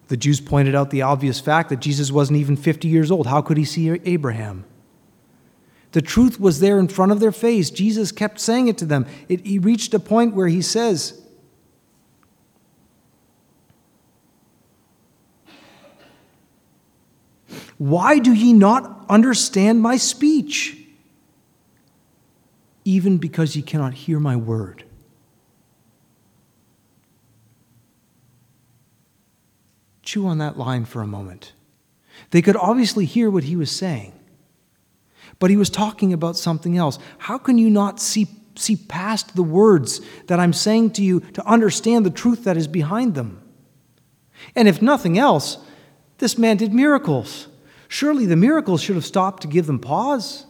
The 0.08 0.16
Jews 0.18 0.40
pointed 0.40 0.74
out 0.74 0.90
the 0.90 1.02
obvious 1.02 1.40
fact 1.40 1.70
that 1.70 1.80
Jesus 1.80 2.12
wasn't 2.12 2.38
even 2.38 2.56
50 2.56 2.88
years 2.88 3.10
old. 3.10 3.26
How 3.26 3.40
could 3.40 3.56
he 3.56 3.64
see 3.64 3.88
Abraham? 4.04 4.64
The 5.94 6.02
truth 6.02 6.40
was 6.40 6.58
there 6.58 6.80
in 6.80 6.88
front 6.88 7.12
of 7.12 7.20
their 7.20 7.30
face. 7.30 7.70
Jesus 7.70 8.10
kept 8.10 8.40
saying 8.40 8.66
it 8.66 8.76
to 8.78 8.84
them. 8.84 9.06
It, 9.28 9.46
he 9.46 9.60
reached 9.60 9.94
a 9.94 10.00
point 10.00 10.34
where 10.34 10.48
he 10.48 10.60
says, 10.60 11.22
Why 17.78 18.18
do 18.18 18.32
ye 18.32 18.52
not 18.52 19.06
understand 19.08 19.82
my 19.82 19.96
speech? 19.96 20.76
Even 22.84 23.18
because 23.18 23.54
ye 23.54 23.62
cannot 23.62 23.94
hear 23.94 24.18
my 24.18 24.34
word. 24.34 24.82
Chew 30.02 30.26
on 30.26 30.38
that 30.38 30.58
line 30.58 30.86
for 30.86 31.02
a 31.02 31.06
moment. 31.06 31.52
They 32.30 32.42
could 32.42 32.56
obviously 32.56 33.04
hear 33.04 33.30
what 33.30 33.44
he 33.44 33.54
was 33.54 33.70
saying 33.70 34.13
but 35.38 35.50
he 35.50 35.56
was 35.56 35.70
talking 35.70 36.12
about 36.12 36.36
something 36.36 36.76
else. 36.76 36.98
How 37.18 37.38
can 37.38 37.58
you 37.58 37.70
not 37.70 38.00
see, 38.00 38.26
see 38.56 38.76
past 38.76 39.36
the 39.36 39.42
words 39.42 40.00
that 40.26 40.40
I'm 40.40 40.52
saying 40.52 40.92
to 40.92 41.02
you 41.02 41.20
to 41.20 41.46
understand 41.46 42.06
the 42.06 42.10
truth 42.10 42.44
that 42.44 42.56
is 42.56 42.68
behind 42.68 43.14
them? 43.14 43.40
And 44.54 44.68
if 44.68 44.82
nothing 44.82 45.18
else, 45.18 45.58
this 46.18 46.38
man 46.38 46.56
did 46.56 46.72
miracles. 46.72 47.48
Surely 47.88 48.26
the 48.26 48.36
miracles 48.36 48.82
should 48.82 48.96
have 48.96 49.04
stopped 49.04 49.42
to 49.42 49.48
give 49.48 49.66
them 49.66 49.78
pause, 49.78 50.46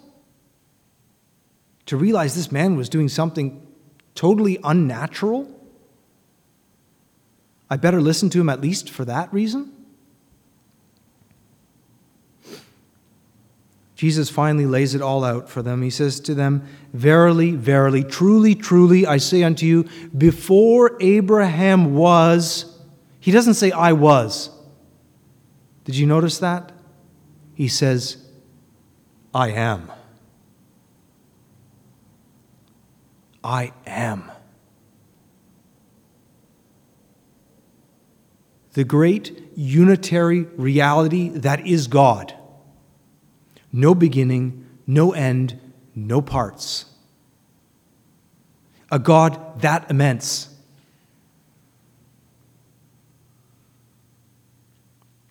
to 1.87 1.97
realize 1.97 2.35
this 2.35 2.51
man 2.51 2.77
was 2.77 2.89
doing 2.89 3.09
something 3.09 3.67
totally 4.15 4.59
unnatural. 4.65 5.51
I 7.69 7.77
better 7.77 8.01
listen 8.01 8.31
to 8.31 8.41
him 8.41 8.49
at 8.49 8.61
least 8.61 8.89
for 8.89 9.05
that 9.05 9.33
reason. 9.33 9.74
Jesus 14.05 14.29
finally 14.29 14.67
lays 14.67 14.95
it 14.95 15.01
all 15.01 15.25
out 15.25 15.49
for 15.49 15.63
them. 15.63 15.81
He 15.81 15.89
says 15.89 16.21
to 16.21 16.35
them, 16.35 16.69
Verily, 16.93 17.53
verily, 17.53 18.05
truly, 18.05 18.55
truly, 18.55 19.07
I 19.07 19.17
say 19.17 19.43
unto 19.43 19.65
you, 19.65 19.89
before 20.15 20.99
Abraham 21.01 21.95
was, 21.95 22.79
he 23.19 23.31
doesn't 23.31 23.55
say, 23.55 23.71
I 23.71 23.93
was. 23.93 24.51
Did 25.85 25.97
you 25.97 26.07
notice 26.07 26.37
that? 26.41 26.71
He 27.55 27.67
says, 27.67 28.19
I 29.35 29.53
am. 29.53 29.91
I 33.43 33.73
am. 33.87 34.31
The 38.75 38.85
great 38.85 39.49
unitary 39.57 40.43
reality 40.43 41.31
that 41.31 41.67
is 41.67 41.87
God. 41.87 42.35
No 43.75 43.93
beginning, 43.93 44.65
no 44.87 45.11
end, 45.11 45.59
no 45.97 46.23
parts. 46.23 46.85
A 48.93 49.01
God 49.01 49.63
that 49.63 49.91
immense. 49.91 50.49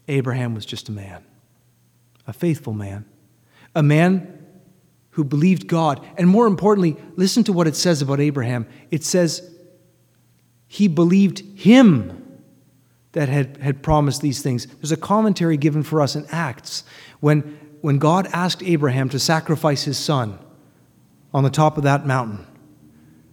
Abraham 0.09 0.53
was 0.53 0.65
just 0.65 0.89
a 0.89 0.91
man, 0.91 1.23
a 2.27 2.33
faithful 2.33 2.73
man, 2.73 3.05
a 3.73 3.81
man 3.81 4.45
who 5.11 5.23
believed 5.23 5.67
God. 5.67 6.05
And 6.17 6.27
more 6.27 6.45
importantly, 6.45 6.97
listen 7.15 7.45
to 7.45 7.53
what 7.53 7.65
it 7.65 7.77
says 7.77 8.01
about 8.01 8.19
Abraham. 8.19 8.67
It 8.91 9.05
says 9.05 9.49
he 10.67 10.89
believed 10.89 11.39
him 11.57 12.41
that 13.13 13.29
had, 13.29 13.55
had 13.57 13.81
promised 13.81 14.21
these 14.21 14.41
things. 14.41 14.65
There's 14.65 14.91
a 14.91 14.97
commentary 14.97 15.55
given 15.55 15.81
for 15.81 16.01
us 16.01 16.17
in 16.17 16.25
Acts 16.29 16.83
when, 17.21 17.57
when 17.83 17.97
God 17.97 18.29
asked 18.31 18.63
Abraham 18.63 19.09
to 19.09 19.19
sacrifice 19.19 19.83
his 19.83 19.97
son 19.97 20.39
on 21.33 21.43
the 21.43 21.49
top 21.49 21.75
of 21.75 21.83
that 21.83 22.07
mountain. 22.07 22.47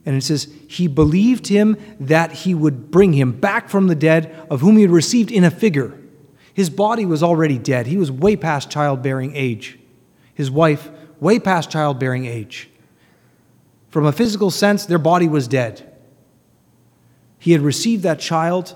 And 0.04 0.16
it 0.16 0.22
says, 0.22 0.52
He 0.66 0.88
believed 0.88 1.46
him 1.46 1.76
that 2.00 2.32
he 2.32 2.52
would 2.52 2.90
bring 2.90 3.12
him 3.12 3.30
back 3.30 3.68
from 3.68 3.86
the 3.86 3.94
dead, 3.94 4.34
of 4.50 4.60
whom 4.60 4.74
he 4.74 4.82
had 4.82 4.90
received 4.90 5.30
in 5.30 5.44
a 5.44 5.52
figure. 5.52 5.96
His 6.52 6.68
body 6.68 7.06
was 7.06 7.22
already 7.22 7.58
dead. 7.58 7.86
He 7.86 7.96
was 7.96 8.10
way 8.10 8.34
past 8.34 8.68
childbearing 8.72 9.36
age. 9.36 9.78
His 10.34 10.50
wife 10.50 10.90
way 11.20 11.38
past 11.38 11.70
childbearing 11.70 12.26
age. 12.26 12.70
From 13.88 14.04
a 14.04 14.10
physical 14.10 14.50
sense, 14.50 14.84
their 14.84 14.98
body 14.98 15.28
was 15.28 15.46
dead. 15.46 15.96
He 17.38 17.52
had 17.52 17.60
received 17.60 18.02
that 18.02 18.18
child 18.18 18.74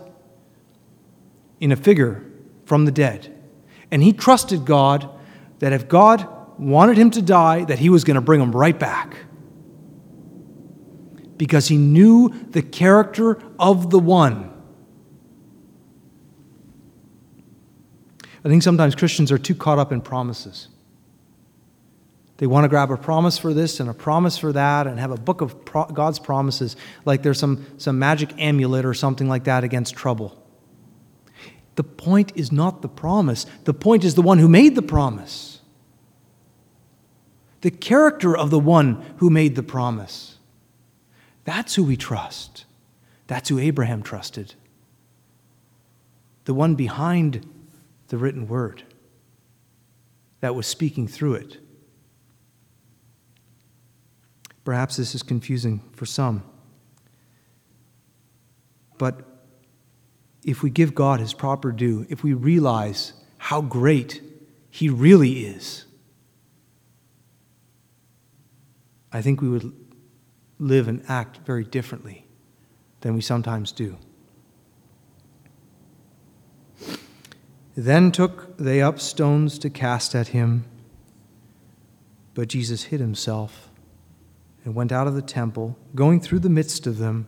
in 1.58 1.72
a 1.72 1.76
figure 1.76 2.24
from 2.64 2.84
the 2.84 2.92
dead. 2.92 3.36
And 3.90 4.04
he 4.04 4.12
trusted 4.12 4.64
God 4.64 5.10
that 5.58 5.72
if 5.72 5.88
God 5.88 6.28
wanted 6.58 6.96
him 6.96 7.10
to 7.12 7.22
die, 7.22 7.64
that 7.64 7.78
he 7.78 7.88
was 7.88 8.04
going 8.04 8.16
to 8.16 8.20
bring 8.20 8.40
him 8.40 8.52
right 8.52 8.78
back. 8.78 9.16
Because 11.36 11.68
he 11.68 11.76
knew 11.76 12.28
the 12.50 12.62
character 12.62 13.40
of 13.58 13.90
the 13.90 13.98
one. 13.98 14.50
I 18.44 18.48
think 18.48 18.62
sometimes 18.62 18.94
Christians 18.94 19.32
are 19.32 19.38
too 19.38 19.54
caught 19.54 19.78
up 19.78 19.90
in 19.90 20.00
promises. 20.00 20.68
They 22.36 22.46
want 22.46 22.64
to 22.64 22.68
grab 22.68 22.90
a 22.90 22.96
promise 22.96 23.38
for 23.38 23.54
this 23.54 23.80
and 23.80 23.88
a 23.88 23.94
promise 23.94 24.36
for 24.36 24.52
that 24.52 24.86
and 24.86 24.98
have 24.98 25.12
a 25.12 25.16
book 25.16 25.40
of 25.40 25.64
pro- 25.64 25.86
God's 25.86 26.18
promises 26.18 26.76
like 27.04 27.22
there's 27.22 27.38
some, 27.38 27.64
some 27.78 27.98
magic 27.98 28.30
amulet 28.38 28.84
or 28.84 28.92
something 28.92 29.28
like 29.28 29.44
that 29.44 29.64
against 29.64 29.94
trouble. 29.94 30.43
The 31.76 31.84
point 31.84 32.32
is 32.34 32.52
not 32.52 32.82
the 32.82 32.88
promise, 32.88 33.46
the 33.64 33.74
point 33.74 34.04
is 34.04 34.14
the 34.14 34.22
one 34.22 34.38
who 34.38 34.48
made 34.48 34.74
the 34.74 34.82
promise. 34.82 35.60
The 37.62 37.70
character 37.70 38.36
of 38.36 38.50
the 38.50 38.58
one 38.58 39.04
who 39.16 39.30
made 39.30 39.56
the 39.56 39.62
promise. 39.62 40.38
That's 41.44 41.74
who 41.74 41.84
we 41.84 41.96
trust. 41.96 42.66
That's 43.26 43.48
who 43.48 43.58
Abraham 43.58 44.02
trusted. 44.02 44.54
The 46.44 46.54
one 46.54 46.74
behind 46.74 47.46
the 48.08 48.18
written 48.18 48.46
word 48.46 48.82
that 50.40 50.54
was 50.54 50.66
speaking 50.66 51.08
through 51.08 51.34
it. 51.34 51.58
Perhaps 54.64 54.96
this 54.96 55.14
is 55.14 55.22
confusing 55.22 55.80
for 55.92 56.06
some. 56.06 56.42
But 58.98 59.33
if 60.44 60.62
we 60.62 60.70
give 60.70 60.94
God 60.94 61.20
his 61.20 61.32
proper 61.32 61.72
due, 61.72 62.06
if 62.08 62.22
we 62.22 62.32
realize 62.34 63.14
how 63.38 63.60
great 63.60 64.22
he 64.70 64.88
really 64.88 65.46
is, 65.46 65.86
I 69.12 69.22
think 69.22 69.40
we 69.40 69.48
would 69.48 69.72
live 70.58 70.88
and 70.88 71.02
act 71.08 71.38
very 71.46 71.64
differently 71.64 72.26
than 73.00 73.14
we 73.14 73.20
sometimes 73.20 73.72
do. 73.72 73.96
Then 77.76 78.12
took 78.12 78.56
they 78.56 78.82
up 78.82 79.00
stones 79.00 79.58
to 79.60 79.70
cast 79.70 80.14
at 80.14 80.28
him, 80.28 80.64
but 82.34 82.48
Jesus 82.48 82.84
hid 82.84 83.00
himself 83.00 83.70
and 84.64 84.74
went 84.74 84.92
out 84.92 85.06
of 85.06 85.14
the 85.14 85.22
temple, 85.22 85.76
going 85.94 86.20
through 86.20 86.38
the 86.40 86.48
midst 86.48 86.86
of 86.86 86.98
them, 86.98 87.26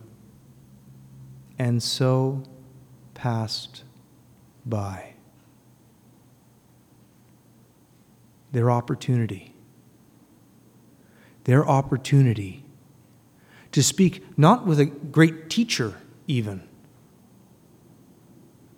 and 1.59 1.81
so 1.81 2.43
passed 3.17 3.83
by. 4.63 5.13
Their 8.51 8.69
opportunity. 8.69 9.53
Their 11.45 11.67
opportunity 11.67 12.63
to 13.71 13.81
speak 13.81 14.23
not 14.37 14.65
with 14.65 14.79
a 14.79 14.85
great 14.85 15.49
teacher, 15.49 15.95
even, 16.27 16.61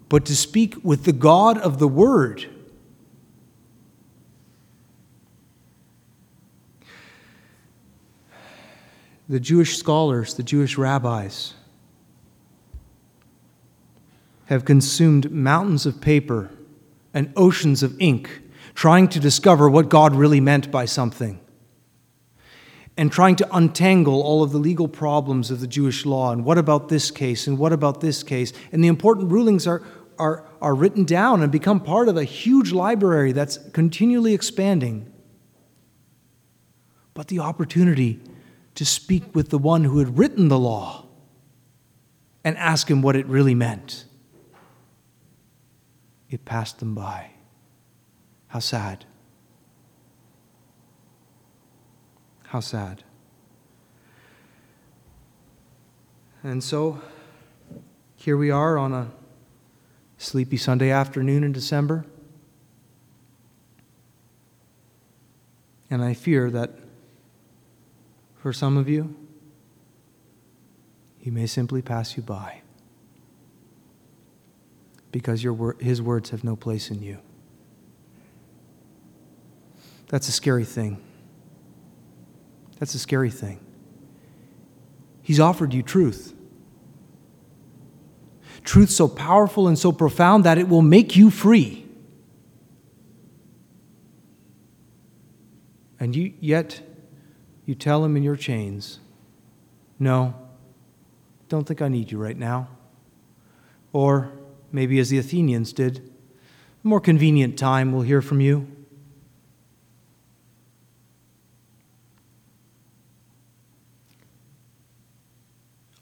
but 0.08 0.25
to 0.25 0.36
speak 0.36 0.75
with 0.84 1.04
the 1.04 1.13
God 1.13 1.58
of 1.58 1.78
the 1.78 1.88
Word 1.88 2.47
the 9.30 9.39
Jewish 9.39 9.78
scholars, 9.78 10.34
the 10.34 10.43
Jewish 10.43 10.75
rabbis, 10.75 11.54
have 14.49 14.65
consumed 14.65 15.31
mountains 15.31 15.85
of 15.85 16.01
paper 16.01 16.49
and 17.13 17.31
oceans 17.35 17.83
of 17.83 17.95
ink 18.01 18.41
trying 18.73 19.07
to 19.07 19.19
discover 19.19 19.69
what 19.69 19.89
God 19.89 20.15
really 20.15 20.41
meant 20.41 20.71
by 20.71 20.85
something 20.85 21.39
and 22.97 23.12
trying 23.12 23.35
to 23.35 23.55
untangle 23.55 24.19
all 24.23 24.41
of 24.41 24.51
the 24.51 24.57
legal 24.57 24.88
problems 24.88 25.51
of 25.51 25.59
the 25.59 25.67
Jewish 25.67 26.03
law 26.03 26.31
and 26.31 26.43
what 26.43 26.57
about 26.57 26.89
this 26.89 27.12
case 27.12 27.45
and 27.45 27.59
what 27.59 27.71
about 27.71 28.01
this 28.01 28.23
case. 28.23 28.51
And 28.71 28.83
the 28.83 28.88
important 28.88 29.31
rulings 29.31 29.67
are, 29.67 29.83
are, 30.17 30.43
are 30.63 30.73
written 30.73 31.03
down 31.03 31.43
and 31.43 31.51
become 31.51 31.79
part 31.79 32.09
of 32.09 32.17
a 32.17 32.23
huge 32.23 32.71
library 32.71 33.33
that's 33.33 33.59
continually 33.71 34.33
expanding. 34.33 35.13
But 37.13 37.27
the 37.27 37.38
opportunity 37.38 38.19
to 38.73 38.83
speak 38.83 39.35
with 39.35 39.49
the 39.49 39.59
one 39.59 39.83
who 39.83 39.99
had 39.99 40.17
written 40.17 40.47
the 40.47 40.57
law 40.57 41.05
and 42.43 42.57
ask 42.57 42.89
him 42.89 43.03
what 43.03 43.15
it 43.15 43.27
really 43.27 43.53
meant. 43.53 44.05
It 46.30 46.46
passed 46.46 46.80
them 46.80 46.94
by. 46.94 47.32
How 48.48 48.60
sad. 48.60 49.06
How 52.48 52.60
sad. 52.60 53.04
And 56.44 56.63
so, 56.63 57.02
here 58.15 58.38
we 58.38 58.50
are 58.50 58.78
on 58.78 58.94
a 58.94 59.12
sleepy 60.18 60.58
Sunday 60.58 60.89
afternoon 60.89 61.44
in 61.44 61.52
December. 61.52 62.06
And 65.89 66.04
I 66.04 66.13
fear 66.13 66.52
that 66.52 66.78
for 68.38 68.54
some 68.54 68.78
of 68.78 68.88
you, 68.88 69.15
he 71.17 71.30
may 71.30 71.46
simply 71.46 71.82
pass 71.82 72.15
you 72.15 72.23
by 72.23 72.62
because 75.12 75.43
your, 75.43 75.75
his 75.79 76.01
words 76.01 76.29
have 76.29 76.43
no 76.43 76.55
place 76.55 76.89
in 76.91 77.01
you. 77.01 77.17
That's 80.07 80.27
a 80.27 80.31
scary 80.31 80.65
thing. 80.65 81.01
That's 82.79 82.93
a 82.95 82.99
scary 82.99 83.29
thing. 83.29 83.60
He's 85.21 85.39
offered 85.39 85.73
you 85.73 85.83
truth. 85.83 86.33
Truth 88.63 88.89
so 88.89 89.07
powerful 89.07 89.67
and 89.67 89.77
so 89.77 89.91
profound 89.91 90.43
that 90.43 90.57
it 90.57 90.67
will 90.67 90.81
make 90.81 91.15
you 91.15 91.29
free. 91.29 91.85
And 95.99 96.15
you, 96.15 96.33
yet, 96.39 96.81
you 97.65 97.75
tell 97.75 98.03
him 98.03 98.15
in 98.15 98.23
your 98.23 98.35
chains, 98.35 98.99
No, 99.99 100.33
don't 101.49 101.67
think 101.67 101.81
I 101.81 101.89
need 101.89 102.12
you 102.12 102.17
right 102.17 102.37
now. 102.37 102.69
Or 103.91 104.31
maybe 104.72 105.00
as 105.00 105.10
the 105.10 105.17
Athenians 105.17 105.74
did. 105.74 106.12
A 106.84 106.88
more 106.88 107.00
convenient 107.00 107.58
time, 107.58 107.92
we'll 107.92 108.04
hear 108.04 108.22
from 108.22 108.42
you. 108.42 108.67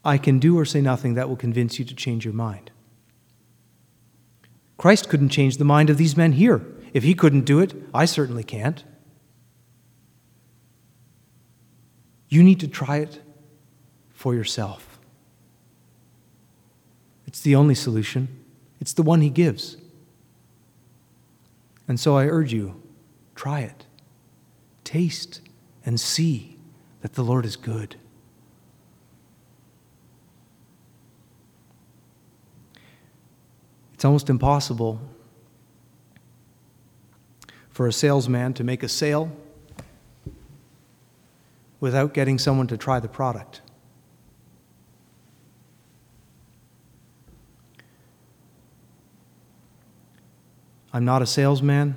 I 0.04 0.16
can 0.16 0.38
do 0.38 0.58
or 0.58 0.64
say 0.64 0.80
nothing 0.80 1.14
that 1.14 1.28
will 1.28 1.36
convince 1.36 1.78
you 1.78 1.84
to 1.84 1.94
change 1.94 2.24
your 2.24 2.34
mind. 2.34 2.70
Christ 4.78 5.08
couldn't 5.08 5.30
change 5.30 5.56
the 5.56 5.64
mind 5.64 5.90
of 5.90 5.98
these 5.98 6.16
men 6.16 6.32
here. 6.32 6.64
If 6.94 7.02
he 7.02 7.12
couldn't 7.12 7.44
do 7.44 7.58
it, 7.58 7.74
I 7.92 8.04
certainly 8.04 8.44
can't. 8.44 8.84
You 12.28 12.42
need 12.42 12.60
to 12.60 12.68
try 12.68 12.98
it 12.98 13.20
for 14.10 14.34
yourself. 14.34 14.98
It's 17.26 17.40
the 17.40 17.54
only 17.54 17.74
solution 17.74 18.28
it's 18.80 18.92
the 18.92 19.02
one 19.02 19.20
he 19.20 19.30
gives. 19.30 19.76
And 21.86 21.98
so 21.98 22.16
I 22.16 22.26
urge 22.26 22.52
you 22.52 22.82
try 23.34 23.60
it, 23.60 23.86
taste, 24.84 25.40
and 25.86 26.00
see 26.00 26.56
that 27.02 27.14
the 27.14 27.22
Lord 27.22 27.46
is 27.46 27.56
good. 27.56 27.96
It's 33.94 34.04
almost 34.04 34.28
impossible 34.28 35.00
for 37.70 37.86
a 37.86 37.92
salesman 37.92 38.54
to 38.54 38.64
make 38.64 38.82
a 38.82 38.88
sale 38.88 39.30
without 41.80 42.12
getting 42.12 42.38
someone 42.38 42.66
to 42.66 42.76
try 42.76 43.00
the 43.00 43.08
product. 43.08 43.60
I'm 50.98 51.04
not 51.04 51.22
a 51.22 51.26
salesman, 51.26 51.96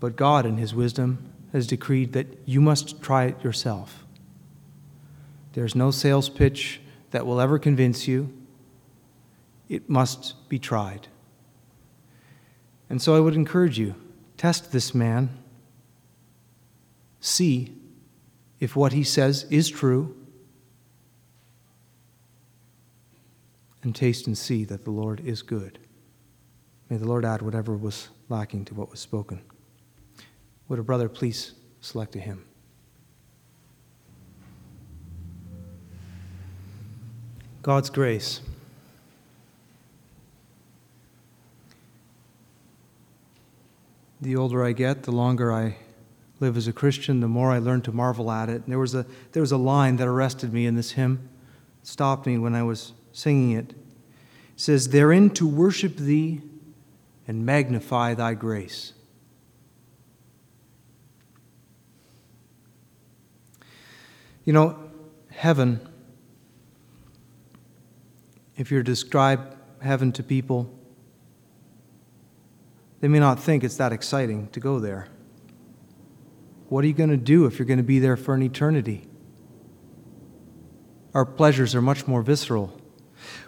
but 0.00 0.16
God, 0.16 0.46
in 0.46 0.56
His 0.56 0.74
wisdom, 0.74 1.30
has 1.52 1.66
decreed 1.66 2.14
that 2.14 2.26
you 2.46 2.62
must 2.62 3.02
try 3.02 3.24
it 3.24 3.44
yourself. 3.44 4.06
There's 5.52 5.74
no 5.74 5.90
sales 5.90 6.30
pitch 6.30 6.80
that 7.10 7.26
will 7.26 7.38
ever 7.38 7.58
convince 7.58 8.08
you. 8.08 8.32
It 9.68 9.90
must 9.90 10.48
be 10.48 10.58
tried. 10.58 11.08
And 12.88 13.02
so 13.02 13.14
I 13.14 13.20
would 13.20 13.34
encourage 13.34 13.78
you 13.78 13.94
test 14.38 14.72
this 14.72 14.94
man, 14.94 15.36
see 17.20 17.74
if 18.58 18.74
what 18.74 18.94
he 18.94 19.04
says 19.04 19.44
is 19.50 19.68
true, 19.68 20.16
and 23.84 23.94
taste 23.94 24.26
and 24.26 24.36
see 24.36 24.64
that 24.64 24.84
the 24.84 24.90
Lord 24.90 25.20
is 25.20 25.42
good. 25.42 25.78
May 26.90 26.96
the 26.96 27.06
Lord 27.06 27.24
add 27.24 27.42
whatever 27.42 27.76
was 27.76 28.08
lacking 28.28 28.64
to 28.66 28.74
what 28.74 28.90
was 28.90 29.00
spoken. 29.00 29.40
Would 30.68 30.78
a 30.78 30.82
brother 30.82 31.08
please 31.08 31.52
select 31.80 32.16
a 32.16 32.18
hymn? 32.18 32.44
God's 37.62 37.88
grace. 37.88 38.40
The 44.20 44.36
older 44.36 44.64
I 44.64 44.72
get, 44.72 45.04
the 45.04 45.12
longer 45.12 45.52
I 45.52 45.76
live 46.40 46.56
as 46.56 46.66
a 46.66 46.72
Christian, 46.72 47.20
the 47.20 47.28
more 47.28 47.50
I 47.50 47.58
learn 47.58 47.80
to 47.82 47.92
marvel 47.92 48.30
at 48.30 48.48
it. 48.48 48.62
And 48.62 48.66
there 48.66 48.78
was 48.78 48.94
a, 48.94 49.06
there 49.32 49.40
was 49.40 49.52
a 49.52 49.56
line 49.56 49.96
that 49.96 50.08
arrested 50.08 50.52
me 50.52 50.66
in 50.66 50.74
this 50.74 50.92
hymn, 50.92 51.28
it 51.80 51.86
stopped 51.86 52.26
me 52.26 52.36
when 52.38 52.54
I 52.54 52.62
was 52.62 52.92
singing 53.14 53.52
it. 53.52 53.70
It 53.70 53.76
says, 54.56 54.90
Therein 54.90 55.30
to 55.30 55.46
worship 55.46 55.96
thee 55.96 56.42
and 57.26 57.46
magnify 57.46 58.12
thy 58.12 58.34
grace. 58.34 58.92
You 64.44 64.52
know, 64.52 64.90
heaven, 65.30 65.88
if 68.58 68.70
you're 68.70 68.82
describe 68.82 69.56
heaven 69.80 70.12
to 70.12 70.22
people, 70.22 70.70
they 73.00 73.08
may 73.08 73.20
not 73.20 73.40
think 73.40 73.64
it's 73.64 73.76
that 73.76 73.92
exciting 73.92 74.48
to 74.48 74.60
go 74.60 74.80
there. 74.80 75.08
What 76.68 76.84
are 76.84 76.88
you 76.88 76.94
going 76.94 77.10
to 77.10 77.16
do 77.16 77.46
if 77.46 77.58
you're 77.58 77.66
going 77.66 77.78
to 77.78 77.82
be 77.82 78.00
there 78.00 78.16
for 78.16 78.34
an 78.34 78.42
eternity? 78.42 79.06
Our 81.14 81.24
pleasures 81.24 81.74
are 81.74 81.82
much 81.82 82.06
more 82.06 82.22
visceral. 82.22 82.80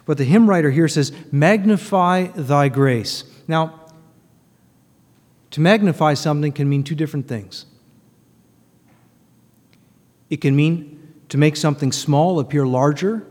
But 0.05 0.17
the 0.17 0.23
hymn 0.23 0.49
writer 0.49 0.71
here 0.71 0.87
says, 0.87 1.11
Magnify 1.31 2.27
thy 2.35 2.69
grace. 2.69 3.23
Now, 3.47 3.87
to 5.51 5.61
magnify 5.61 6.13
something 6.13 6.51
can 6.51 6.69
mean 6.69 6.83
two 6.83 6.95
different 6.95 7.27
things. 7.27 7.65
It 10.29 10.41
can 10.41 10.55
mean 10.55 11.13
to 11.29 11.37
make 11.37 11.55
something 11.55 11.91
small 11.91 12.39
appear 12.39 12.65
larger 12.65 13.25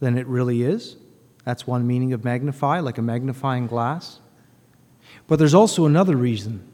than 0.00 0.18
it 0.18 0.26
really 0.26 0.62
is. 0.62 0.96
That's 1.44 1.66
one 1.66 1.86
meaning 1.86 2.12
of 2.12 2.24
magnify, 2.24 2.80
like 2.80 2.98
a 2.98 3.02
magnifying 3.02 3.66
glass. 3.66 4.20
But 5.26 5.38
there's 5.38 5.54
also 5.54 5.86
another 5.86 6.16
reason, 6.16 6.66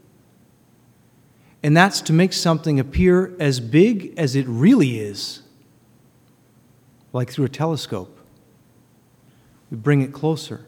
and 1.63 1.77
that's 1.77 2.01
to 2.03 2.13
make 2.13 2.33
something 2.33 2.79
appear 2.79 3.35
as 3.41 3.61
big 3.61 4.15
as 4.17 4.37
it 4.37 4.47
really 4.47 5.01
is, 5.01 5.43
like 7.13 7.31
through 7.31 7.47
a 7.47 7.51
telescope. 7.51 8.18
We 9.71 9.77
bring 9.77 10.03
it 10.03 10.13
closer. 10.13 10.67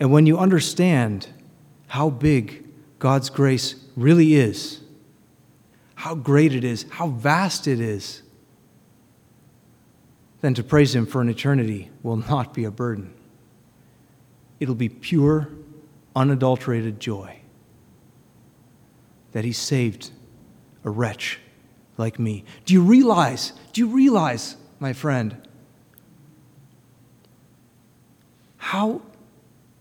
And 0.00 0.10
when 0.10 0.26
you 0.26 0.38
understand 0.38 1.28
how 1.88 2.10
big 2.10 2.66
God's 2.98 3.30
grace 3.30 3.76
really 3.96 4.34
is, 4.34 4.80
how 5.94 6.14
great 6.14 6.54
it 6.54 6.64
is, 6.64 6.86
how 6.90 7.08
vast 7.08 7.68
it 7.68 7.80
is, 7.80 8.22
then 10.40 10.54
to 10.54 10.64
praise 10.64 10.94
Him 10.94 11.06
for 11.06 11.20
an 11.20 11.28
eternity 11.28 11.90
will 12.02 12.16
not 12.16 12.52
be 12.52 12.64
a 12.64 12.70
burden. 12.70 13.14
It'll 14.58 14.74
be 14.74 14.88
pure, 14.88 15.48
unadulterated 16.16 16.98
joy 16.98 17.38
that 19.30 19.44
He 19.44 19.52
saved 19.52 20.10
a 20.84 20.90
wretch 20.90 21.38
like 21.96 22.18
me. 22.18 22.44
Do 22.64 22.74
you 22.74 22.82
realize, 22.82 23.52
do 23.72 23.80
you 23.80 23.86
realize, 23.86 24.56
my 24.80 24.92
friend, 24.92 25.36
how, 28.62 29.02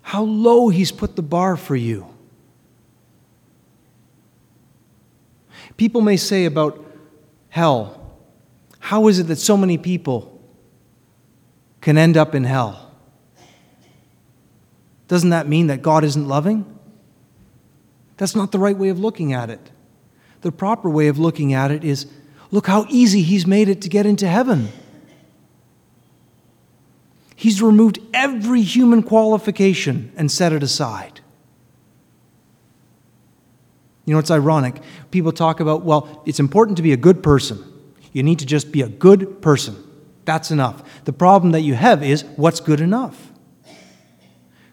how 0.02 0.24
low 0.24 0.70
He's 0.70 0.92
put 0.92 1.16
the 1.16 1.22
bar 1.22 1.56
for 1.56 1.76
you? 1.76 2.08
People 5.78 6.02
may 6.02 6.18
say 6.18 6.46
about 6.46 6.84
hell, 7.50 8.18
how 8.80 9.08
is 9.08 9.20
it 9.20 9.26
that 9.26 9.36
so 9.36 9.56
many 9.56 9.78
people 9.78 10.42
can 11.80 11.96
end 11.96 12.18
up 12.18 12.34
in 12.34 12.44
hell? 12.44 12.92
Doesn't 15.08 15.30
that 15.30 15.48
mean 15.48 15.68
that 15.68 15.84
God 15.84 16.04
isn't 16.04 16.28
loving? 16.28 16.66
That's 18.18 18.36
not 18.36 18.52
the 18.52 18.60
right 18.60 18.76
way 18.76 18.90
of 18.90 18.98
looking 18.98 19.32
at 19.32 19.52
it. 19.52 19.70
The 20.42 20.52
proper 20.52 20.90
way 20.90 21.08
of 21.08 21.20
looking 21.20 21.54
at 21.54 21.70
it 21.70 21.84
is 21.84 22.08
look 22.50 22.66
how 22.66 22.88
easy 22.90 23.22
He's 23.22 23.46
made 23.46 23.70
it 23.70 23.80
to 23.84 23.90
get 23.90 24.08
into 24.08 24.28
heaven. 24.28 24.70
He's 27.42 27.60
removed 27.60 27.98
every 28.14 28.62
human 28.62 29.02
qualification 29.02 30.12
and 30.16 30.32
set 30.32 30.54
it 30.54 30.62
aside. 30.62 31.22
You 34.06 34.14
know, 34.14 34.20
it's 34.20 34.30
ironic. 34.30 34.80
People 35.10 35.32
talk 35.32 35.60
about, 35.60 35.82
well, 35.82 36.22
it's 36.28 36.40
important 36.40 36.78
to 36.78 36.84
be 36.84 36.94
a 36.94 36.98
good 36.98 37.24
person. 37.24 37.64
You 38.14 38.22
need 38.22 38.38
to 38.38 38.46
just 38.46 38.72
be 38.72 38.84
a 38.84 38.88
good 38.88 39.42
person. 39.42 39.76
That's 40.24 40.52
enough. 40.52 41.04
The 41.06 41.14
problem 41.14 41.52
that 41.54 41.62
you 41.62 41.74
have 41.74 42.04
is 42.04 42.26
what's 42.36 42.60
good 42.60 42.80
enough? 42.80 43.32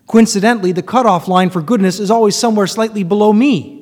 Coincidentally, 0.06 0.72
the 0.72 0.82
cutoff 0.82 1.26
line 1.26 1.48
for 1.48 1.62
goodness 1.62 1.98
is 1.98 2.10
always 2.10 2.36
somewhere 2.36 2.66
slightly 2.66 3.02
below 3.02 3.32
me. 3.32 3.77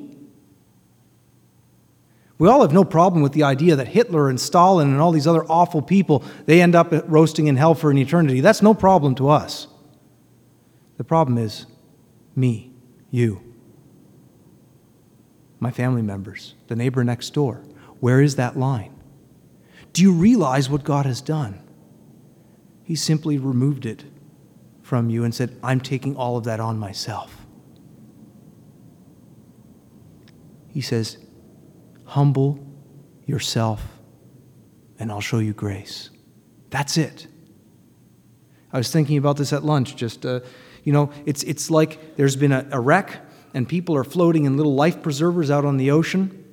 We 2.39 2.47
all 2.47 2.61
have 2.61 2.73
no 2.73 2.83
problem 2.83 3.23
with 3.23 3.33
the 3.33 3.43
idea 3.43 3.75
that 3.75 3.87
Hitler 3.87 4.29
and 4.29 4.39
Stalin 4.39 4.89
and 4.89 5.01
all 5.01 5.11
these 5.11 5.25
other 5.25 5.43
awful 5.45 5.81
people, 5.81 6.23
they 6.45 6.61
end 6.61 6.75
up 6.75 6.93
roasting 7.07 7.47
in 7.47 7.55
hell 7.55 7.73
for 7.73 7.89
an 7.89 7.97
eternity. 7.97 8.41
That's 8.41 8.61
no 8.61 8.73
problem 8.73 9.15
to 9.15 9.29
us. 9.29 9.67
The 10.97 11.03
problem 11.03 11.37
is 11.37 11.65
me, 12.35 12.71
you, 13.09 13.41
my 15.59 15.71
family 15.71 16.03
members, 16.03 16.53
the 16.67 16.75
neighbor 16.75 17.03
next 17.03 17.33
door. 17.33 17.63
Where 17.99 18.21
is 18.21 18.35
that 18.35 18.57
line? 18.57 18.93
Do 19.93 20.03
you 20.03 20.13
realize 20.13 20.69
what 20.69 20.83
God 20.83 21.07
has 21.07 21.21
done? 21.21 21.59
He 22.83 22.95
simply 22.95 23.39
removed 23.39 23.85
it 23.85 24.05
from 24.83 25.09
you 25.09 25.23
and 25.23 25.33
said, 25.33 25.57
I'm 25.63 25.81
taking 25.81 26.15
all 26.15 26.37
of 26.37 26.43
that 26.43 26.59
on 26.59 26.77
myself. 26.77 27.45
He 30.69 30.81
says, 30.81 31.17
Humble 32.07 32.59
yourself, 33.25 33.81
and 34.99 35.11
I'll 35.11 35.21
show 35.21 35.39
you 35.39 35.53
grace. 35.53 36.09
That's 36.69 36.97
it. 36.97 37.27
I 38.73 38.77
was 38.77 38.91
thinking 38.91 39.17
about 39.17 39.37
this 39.37 39.53
at 39.53 39.63
lunch. 39.63 39.95
Just, 39.95 40.25
uh, 40.25 40.41
you 40.83 40.91
know, 40.91 41.11
it's, 41.25 41.43
it's 41.43 41.69
like 41.69 42.17
there's 42.17 42.35
been 42.35 42.51
a, 42.51 42.67
a 42.71 42.79
wreck, 42.79 43.21
and 43.53 43.67
people 43.67 43.95
are 43.95 44.03
floating 44.03 44.45
in 44.45 44.57
little 44.57 44.75
life 44.75 45.01
preservers 45.01 45.49
out 45.49 45.63
on 45.63 45.77
the 45.77 45.91
ocean. 45.91 46.43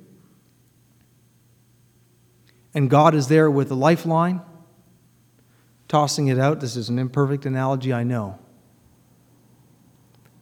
and 2.75 2.89
God 2.89 3.15
is 3.15 3.29
there 3.29 3.49
with 3.49 3.71
a 3.71 3.75
lifeline, 3.75 4.41
tossing 5.87 6.27
it 6.27 6.37
out. 6.37 6.59
This 6.59 6.75
is 6.75 6.89
an 6.89 6.99
imperfect 6.99 7.45
analogy, 7.45 7.93
I 7.93 8.03
know. 8.03 8.37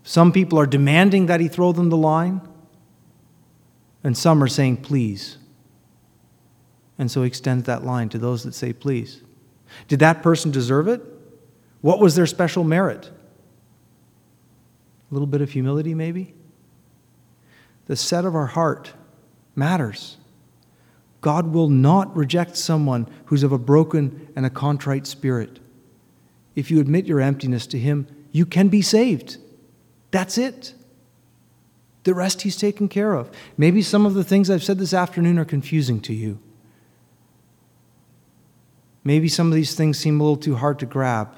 Some 0.01 0.31
people 0.31 0.59
are 0.59 0.65
demanding 0.65 1.27
that 1.27 1.39
He 1.39 1.47
throw 1.47 1.71
them 1.71 1.89
the 1.89 1.95
line, 1.95 2.41
and 4.03 4.17
some 4.17 4.43
are 4.43 4.47
saying, 4.47 4.77
please. 4.77 5.37
And 6.97 7.09
so 7.09 7.21
He 7.21 7.27
extends 7.27 7.65
that 7.65 7.83
line 7.83 8.09
to 8.09 8.17
those 8.17 8.43
that 8.43 8.53
say, 8.53 8.73
please. 8.73 9.21
Did 9.87 9.99
that 9.99 10.21
person 10.21 10.51
deserve 10.51 10.87
it? 10.87 11.01
What 11.81 11.99
was 11.99 12.15
their 12.15 12.27
special 12.27 12.63
merit? 12.63 13.09
A 15.11 15.13
little 15.13 15.27
bit 15.27 15.41
of 15.41 15.51
humility, 15.51 15.93
maybe? 15.93 16.33
The 17.87 17.95
set 17.95 18.25
of 18.25 18.35
our 18.35 18.45
heart 18.47 18.93
matters. 19.55 20.17
God 21.21 21.53
will 21.53 21.69
not 21.69 22.15
reject 22.15 22.57
someone 22.57 23.07
who's 23.25 23.43
of 23.43 23.51
a 23.51 23.57
broken 23.57 24.27
and 24.35 24.45
a 24.45 24.49
contrite 24.49 25.07
spirit. 25.07 25.59
If 26.55 26.69
you 26.69 26.79
admit 26.79 27.05
your 27.05 27.21
emptiness 27.21 27.65
to 27.67 27.79
Him, 27.79 28.07
you 28.31 28.45
can 28.45 28.67
be 28.67 28.81
saved. 28.81 29.37
That's 30.11 30.37
it. 30.37 30.73
The 32.03 32.13
rest 32.13 32.41
He's 32.41 32.57
taken 32.57 32.89
care 32.89 33.13
of. 33.13 33.31
Maybe 33.57 33.81
some 33.81 34.05
of 34.05 34.13
the 34.13 34.23
things 34.23 34.49
I've 34.49 34.63
said 34.63 34.77
this 34.77 34.93
afternoon 34.93 35.39
are 35.39 35.45
confusing 35.45 35.99
to 36.01 36.13
you. 36.13 36.39
Maybe 39.03 39.27
some 39.27 39.47
of 39.47 39.53
these 39.53 39.75
things 39.75 39.97
seem 39.97 40.19
a 40.19 40.23
little 40.23 40.37
too 40.37 40.55
hard 40.55 40.79
to 40.79 40.85
grab. 40.85 41.29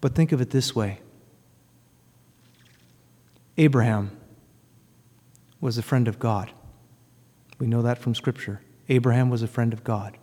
But 0.00 0.14
think 0.14 0.32
of 0.32 0.40
it 0.40 0.50
this 0.50 0.74
way 0.74 1.00
Abraham 3.56 4.10
was 5.60 5.78
a 5.78 5.82
friend 5.82 6.08
of 6.08 6.18
God. 6.18 6.52
We 7.58 7.66
know 7.66 7.82
that 7.82 7.98
from 7.98 8.14
Scripture. 8.14 8.60
Abraham 8.88 9.30
was 9.30 9.42
a 9.42 9.48
friend 9.48 9.72
of 9.72 9.82
God. 9.82 10.18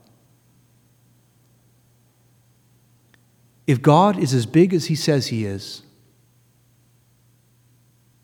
If 3.65 3.81
God 3.81 4.19
is 4.19 4.33
as 4.33 4.45
big 4.45 4.73
as 4.73 4.85
he 4.85 4.95
says 4.95 5.27
he 5.27 5.45
is, 5.45 5.83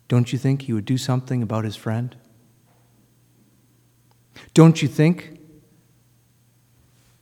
don't 0.08 0.32
you 0.32 0.38
think 0.38 0.62
he 0.62 0.72
would 0.72 0.86
do 0.86 0.98
something 0.98 1.42
about 1.42 1.64
his 1.64 1.76
friend? 1.76 2.16
Don't 4.54 4.80
you 4.82 4.88
think 4.88 5.38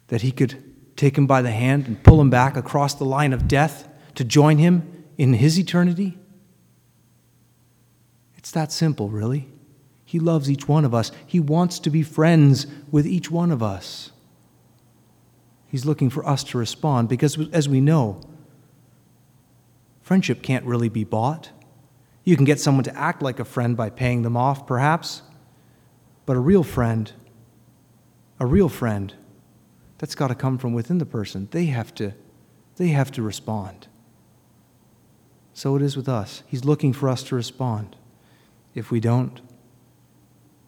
that 0.08 0.22
he 0.22 0.30
could 0.30 0.62
take 0.96 1.18
him 1.18 1.26
by 1.26 1.42
the 1.42 1.50
hand 1.50 1.86
and 1.86 2.02
pull 2.02 2.20
him 2.20 2.30
back 2.30 2.56
across 2.56 2.94
the 2.94 3.04
line 3.04 3.32
of 3.32 3.48
death 3.48 3.88
to 4.14 4.24
join 4.24 4.58
him 4.58 5.04
in 5.18 5.34
his 5.34 5.58
eternity? 5.58 6.16
It's 8.36 8.50
that 8.52 8.70
simple, 8.70 9.08
really. 9.08 9.48
He 10.04 10.20
loves 10.20 10.48
each 10.48 10.68
one 10.68 10.84
of 10.84 10.94
us. 10.94 11.10
He 11.26 11.40
wants 11.40 11.80
to 11.80 11.90
be 11.90 12.04
friends 12.04 12.68
with 12.92 13.06
each 13.06 13.28
one 13.28 13.50
of 13.50 13.62
us. 13.62 14.12
He's 15.66 15.84
looking 15.84 16.10
for 16.10 16.26
us 16.26 16.44
to 16.44 16.58
respond 16.58 17.08
because, 17.08 17.36
as 17.50 17.68
we 17.68 17.80
know, 17.80 18.20
friendship 20.00 20.42
can't 20.42 20.64
really 20.64 20.88
be 20.88 21.02
bought. 21.02 21.50
You 22.26 22.34
can 22.34 22.44
get 22.44 22.58
someone 22.58 22.82
to 22.84 22.96
act 22.98 23.22
like 23.22 23.38
a 23.38 23.44
friend 23.44 23.76
by 23.76 23.88
paying 23.88 24.22
them 24.22 24.36
off, 24.36 24.66
perhaps, 24.66 25.22
but 26.26 26.36
a 26.36 26.40
real 26.40 26.64
friend, 26.64 27.12
a 28.40 28.44
real 28.44 28.68
friend, 28.68 29.14
that's 29.98 30.16
got 30.16 30.28
to 30.28 30.34
come 30.34 30.58
from 30.58 30.72
within 30.72 30.98
the 30.98 31.06
person. 31.06 31.46
They 31.52 31.66
have 31.66 31.94
to, 31.94 32.14
they 32.78 32.88
have 32.88 33.12
to 33.12 33.22
respond. 33.22 33.86
So 35.54 35.76
it 35.76 35.82
is 35.82 35.96
with 35.96 36.08
us. 36.08 36.42
He's 36.48 36.64
looking 36.64 36.92
for 36.92 37.08
us 37.08 37.22
to 37.22 37.36
respond. 37.36 37.94
If 38.74 38.90
we 38.90 38.98
don't, 38.98 39.40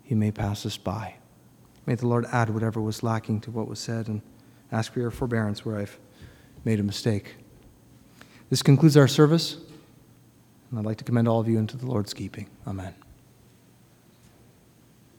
he 0.05 0.15
may 0.15 0.31
pass 0.31 0.65
us 0.65 0.77
by. 0.77 1.17
May 1.87 1.97
the 1.97 2.07
Lord 2.07 2.25
add 2.31 2.51
whatever 2.51 2.81
was 2.81 3.03
lacking 3.03 3.41
to 3.43 3.51
what 3.51 3.67
was 3.67 3.81
said 3.81 4.07
and 4.07 4.23
ask 4.71 4.93
for 4.93 5.01
your 5.01 5.11
forbearance 5.11 5.65
where 5.65 5.77
I've 5.77 5.99
made 6.65 6.79
a 6.79 6.85
mistake. 6.85 7.35
This 8.49 8.63
concludes 8.63 8.97
our 8.97 9.09
service, 9.09 9.57
and 10.71 10.79
I'd 10.79 10.85
like 10.85 10.99
to 10.99 11.05
commend 11.05 11.29
all 11.29 11.41
of 11.41 11.49
you 11.49 11.59
into 11.59 11.77
the 11.77 11.87
Lord's 11.87 12.15
keeping. 12.15 12.49
Amen. 12.67 12.95